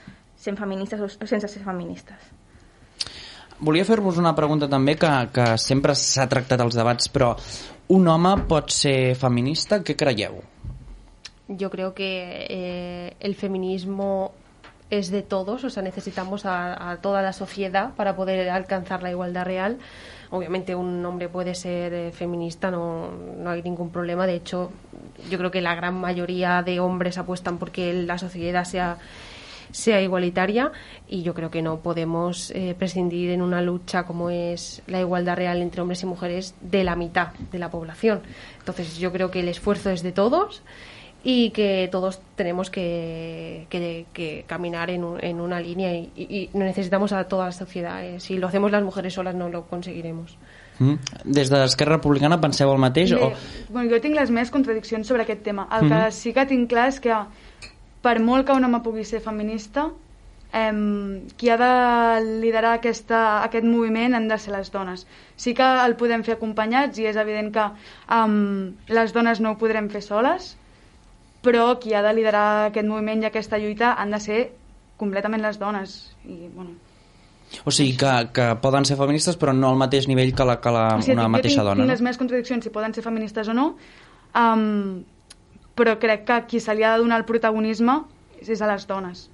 [0.43, 2.31] sent feministes o sense ser feministes.
[3.63, 7.31] Volia fer-vos una pregunta també que, que sempre s'ha tractat als debats, però
[7.95, 9.79] un home pot ser feminista?
[9.85, 10.41] Què creieu?
[11.47, 12.09] Yo creo que
[12.49, 14.31] eh, el feminismo
[14.89, 19.11] es de todos, o sea, necesitamos a, a, toda la sociedad para poder alcanzar la
[19.11, 19.77] igualdad real.
[20.29, 24.27] Obviamente un hombre puede ser eh, feminista, no, no hay ningún problema.
[24.27, 24.71] De hecho,
[25.29, 28.97] yo creo que la gran mayoría de hombres apuestan porque la sociedad sea
[29.73, 30.71] sea igualitaria
[31.07, 35.35] y yo creo que no podemos eh, prescindir en una lucha como es la igualdad
[35.35, 38.21] real entre hombres y mujeres de la mitad de la población.
[38.59, 40.61] Entonces yo creo que el esfuerzo es de todos
[41.23, 46.49] y que todos tenemos que, que, que caminar en, un, en, una línea y, y,
[46.53, 48.05] necesitamos a toda la sociedad.
[48.05, 50.37] Eh, si lo hacemos las mujeres solas no lo conseguiremos.
[50.79, 50.93] Mm.
[51.23, 53.13] Des d'Esquerra Republicana penseu el mateix?
[53.13, 53.31] Bé, o...
[53.69, 55.67] bueno, jo tinc les meves contradiccions sobre aquest tema.
[55.71, 56.11] El que mm -hmm.
[56.11, 57.13] sí que tinc clar és que
[58.03, 59.87] per molt que un home pugui ser feminista,
[60.53, 60.71] eh,
[61.37, 61.71] qui ha de
[62.43, 65.07] liderar aquesta, aquest moviment han de ser les dones.
[65.35, 68.27] Sí que el podem fer acompanyats i és evident que eh,
[68.99, 70.53] les dones no ho podrem fer soles,
[71.43, 74.41] però qui ha de liderar aquest moviment i aquesta lluita han de ser
[74.97, 75.95] completament les dones.
[76.23, 76.77] I, bueno,
[77.65, 80.71] o sigui, que, que poden ser feministes però no al mateix nivell que, la, que
[80.73, 81.81] la, o sigui, una mateixa tinc, dona.
[81.81, 81.91] Tinc no?
[81.91, 83.67] les meves contradiccions si poden ser feministes o no,
[84.39, 85.03] um,
[85.75, 88.03] però crec que qui se li ha de donar el protagonisme
[88.41, 89.29] és a les dones,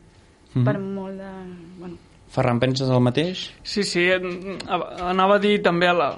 [0.53, 0.65] mm -hmm.
[0.65, 1.31] per molt de...
[1.79, 1.97] Bueno.
[2.29, 3.47] Ferran, penses el mateix?
[3.65, 6.09] Sí, sí, anava a dir també a la,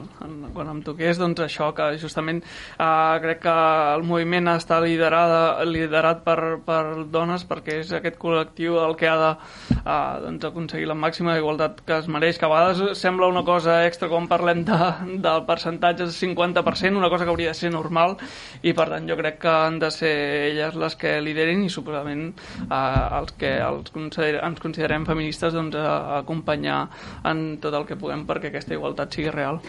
[0.52, 3.54] quan em toqués doncs això, que justament eh, crec que
[3.96, 6.82] el moviment està liderada, liderat per, per
[7.14, 9.30] dones perquè és aquest col·lectiu el que ha de
[9.78, 13.80] eh, doncs, aconseguir la màxima igualtat que es mereix, que a vegades sembla una cosa
[13.88, 14.82] extra quan parlem de,
[15.24, 18.18] del percentatge de 50%, una cosa que hauria de ser normal
[18.68, 20.14] i per tant jo crec que han de ser
[20.52, 22.28] elles les que liderin i suposadament
[22.68, 22.76] eh,
[23.22, 26.82] els que els consider, ens considerem feministes doncs, eh, acompanyar
[27.28, 29.62] en tot el que puguem perquè aquesta igualtat sigui real.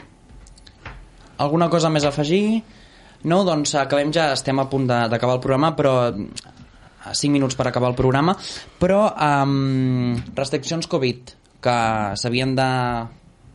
[1.43, 2.63] Alguna cosa més a afegir?
[3.25, 7.91] No, doncs acabem ja, estem a punt d'acabar el programa, però 5 minuts per acabar
[7.91, 8.35] el programa,
[8.79, 11.75] però um, restriccions Covid que
[12.19, 12.69] s'havien de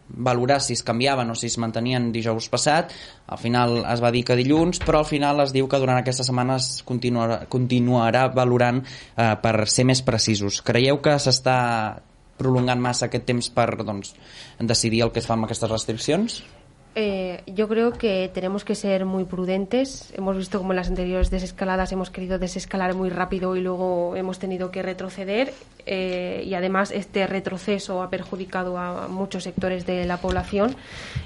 [0.08, 2.94] valorar si es canviaven o si es mantenien dijous passat,
[3.28, 6.30] al final es va dir que dilluns, però al final es diu que durant aquestes
[6.30, 10.62] setmanes continuarà, continuarà valorant eh, per ser més precisos.
[10.64, 11.58] Creieu que s'està
[12.38, 14.14] prolongant massa aquest temps per doncs,
[14.60, 16.42] decidir el que es fa amb aquestes restriccions?
[17.00, 20.12] Eh, yo creo que tenemos que ser muy prudentes.
[20.16, 24.40] Hemos visto como en las anteriores desescaladas hemos querido desescalar muy rápido y luego hemos
[24.40, 25.54] tenido que retroceder.
[25.86, 30.76] Eh, y además este retroceso ha perjudicado a muchos sectores de la población.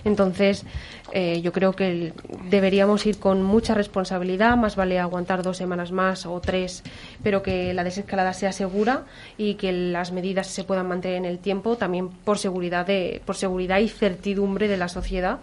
[0.04, 0.66] Entonces,
[1.12, 2.14] eh, yo creo que
[2.50, 4.58] deberíamos ir con mucha responsabilidad.
[4.58, 6.84] Más vale aguantar dos semanas más o tres,
[7.24, 9.06] pero que la desescalada sea segura
[9.38, 13.36] y que las medidas se puedan mantener en el tiempo, también por seguridad, de, por
[13.36, 15.40] seguridad y certidumbre de la sociedad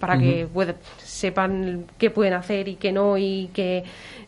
[0.00, 0.22] para uh -huh.
[0.22, 3.84] que pueda, sepan qué pueden hacer y qué no y que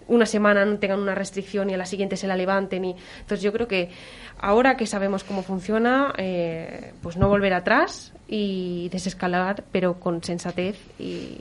[0.09, 2.85] una semana no tengan una restricción y a la siguiente se la levanten.
[2.85, 2.95] Y...
[3.21, 3.91] Entonces yo creo que
[4.39, 10.77] ahora que sabemos cómo funciona, eh, pues no volver atrás y desescalar, pero con sensatez
[10.99, 11.39] y,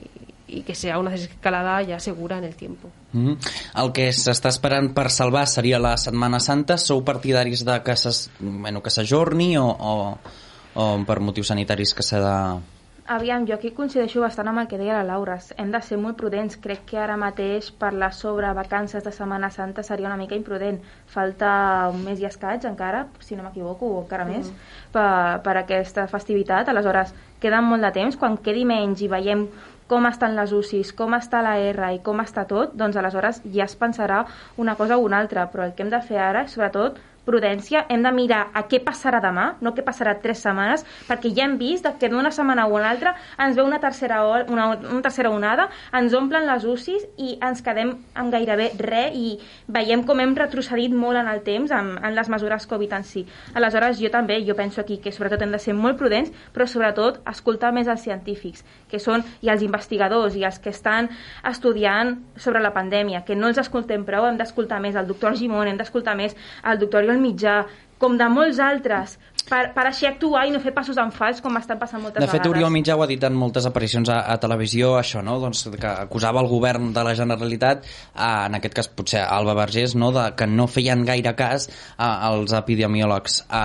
[0.52, 2.90] i que sea una desescalada ja segura en el tiempo.
[3.12, 3.36] Mm -hmm.
[3.82, 6.76] El que s'està esperant per salvar seria la Setmana Santa.
[6.76, 7.96] Sou partidaris de que
[8.90, 10.18] s'ajorni bueno, o,
[10.74, 12.60] o, o per motius sanitaris que s'ha de
[13.04, 15.34] Aviam, jo aquí coincideixo bastant amb el que deia la Laura.
[15.58, 16.54] Hem de ser molt prudents.
[16.62, 20.78] Crec que ara mateix parlar sobre vacances de Setmana Santa seria una mica imprudent.
[21.10, 24.30] Falta un mes i escaig encara, si no m'equivoco, o encara mm.
[24.30, 24.52] més,
[24.94, 26.70] per, per aquesta festivitat.
[26.70, 27.10] Aleshores,
[27.42, 28.16] queda molt de temps.
[28.16, 29.48] Quan quedi menys i veiem
[29.90, 33.66] com estan les UCIs, com està la R i com està tot, doncs aleshores ja
[33.66, 34.22] es pensarà
[34.56, 35.50] una cosa o una altra.
[35.50, 39.20] Però el que hem de fer ara, sobretot, prudència, hem de mirar a què passarà
[39.22, 42.90] demà, no què passarà tres setmanes, perquè ja hem vist que d'una setmana o una
[42.90, 47.62] altra ens ve una tercera, una, una tercera onada, ens omplen les UCIs i ens
[47.62, 49.36] quedem amb gairebé res i
[49.72, 53.24] veiem com hem retrocedit molt en el temps en, en les mesures Covid en si.
[53.54, 57.20] Aleshores, jo també, jo penso aquí que sobretot hem de ser molt prudents, però sobretot
[57.28, 61.10] escoltar més els científics, que són i els investigadors i els que estan
[61.48, 65.68] estudiant sobre la pandèmia, que no els escoltem prou, hem d'escoltar més el doctor Gimón,
[65.68, 66.36] hem d'escoltar més
[66.68, 67.62] el doctor el mitjà,
[68.02, 69.14] com de molts altres,
[69.48, 72.26] per, per així actuar i no fer passos en fals com estan passant moltes de
[72.26, 72.54] fet, vegades.
[72.54, 75.38] Oriol Mitjà ho ha dit en moltes aparicions a, a televisió, això, no?
[75.42, 79.96] doncs, que acusava el govern de la Generalitat, a, en aquest cas potser Alba Vergés,
[79.98, 80.12] no?
[80.14, 83.42] de, que no feien gaire cas a, als epidemiòlegs.
[83.50, 83.64] A,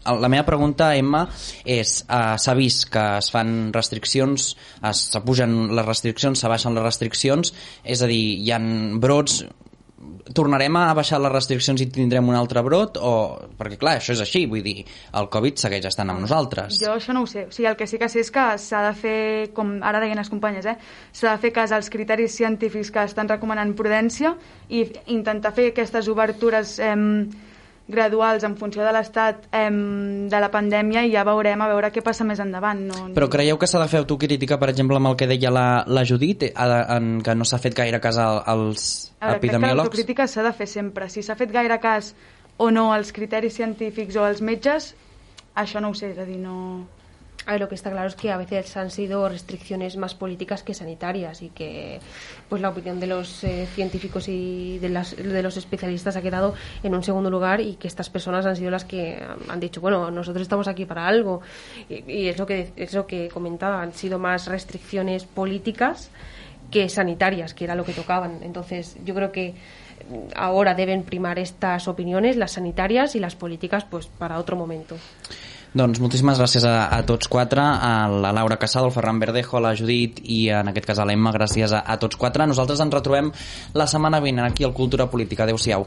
[0.00, 1.26] la meva pregunta, Emma,
[1.68, 4.54] és uh, s'ha vist que es fan restriccions,
[4.96, 7.52] s'apugen les restriccions, s'abaixen les restriccions,
[7.84, 8.70] és a dir, hi han
[9.02, 9.42] brots,
[10.34, 13.12] tornarem a baixar les restriccions i tindrem un altre brot o...
[13.58, 14.84] perquè clar, això és així, vull dir
[15.16, 16.78] el Covid segueix estant amb nosaltres.
[16.82, 18.82] Jo això no ho sé, o sigui, el que sí que sé és que s'ha
[18.88, 19.20] de fer,
[19.56, 20.76] com ara deien les companyes, eh,
[21.12, 24.34] s'ha de fer cas als criteris científics que estan recomanant prudència
[24.68, 26.96] i intentar fer aquestes obertures eh,
[27.90, 32.02] graduals en funció de l'estat eh, de la pandèmia i ja veurem a veure què
[32.06, 32.80] passa més endavant.
[32.90, 35.66] No, Però creieu que s'ha de fer autocrítica, per exemple, amb el que deia la,
[35.86, 36.54] la Judit, eh,
[36.96, 38.86] en què no s'ha fet gaire cas als
[39.20, 39.82] veure, que epidemiòlegs?
[39.82, 41.10] l'autocrítica s'ha de fer sempre.
[41.10, 42.14] Si s'ha fet gaire cas
[42.60, 44.94] o no als criteris científics o als metges,
[45.56, 46.86] això no ho sé, és a dir, no...
[47.50, 50.62] A ver, lo que está claro es que a veces han sido restricciones más políticas
[50.62, 51.98] que sanitarias y que
[52.48, 56.54] pues la opinión de los eh, científicos y de, las, de los especialistas ha quedado
[56.84, 60.12] en un segundo lugar y que estas personas han sido las que han dicho, bueno,
[60.12, 61.40] nosotros estamos aquí para algo.
[61.88, 66.08] Y, y es, lo que, es lo que comentaba, han sido más restricciones políticas
[66.70, 68.44] que sanitarias, que era lo que tocaban.
[68.44, 69.54] Entonces, yo creo que
[70.36, 74.96] ahora deben primar estas opiniones, las sanitarias y las políticas, pues para otro momento.
[75.70, 79.64] Doncs moltíssimes gràcies a, a tots quatre, a la Laura Casado, al Ferran Verdejo, a
[79.68, 82.48] la Judit i en aquest cas a l'Emma, gràcies a, a tots quatre.
[82.50, 83.30] Nosaltres ens retrobem
[83.78, 85.46] la setmana vinent aquí al Cultura Política.
[85.46, 85.86] Adéu-siau.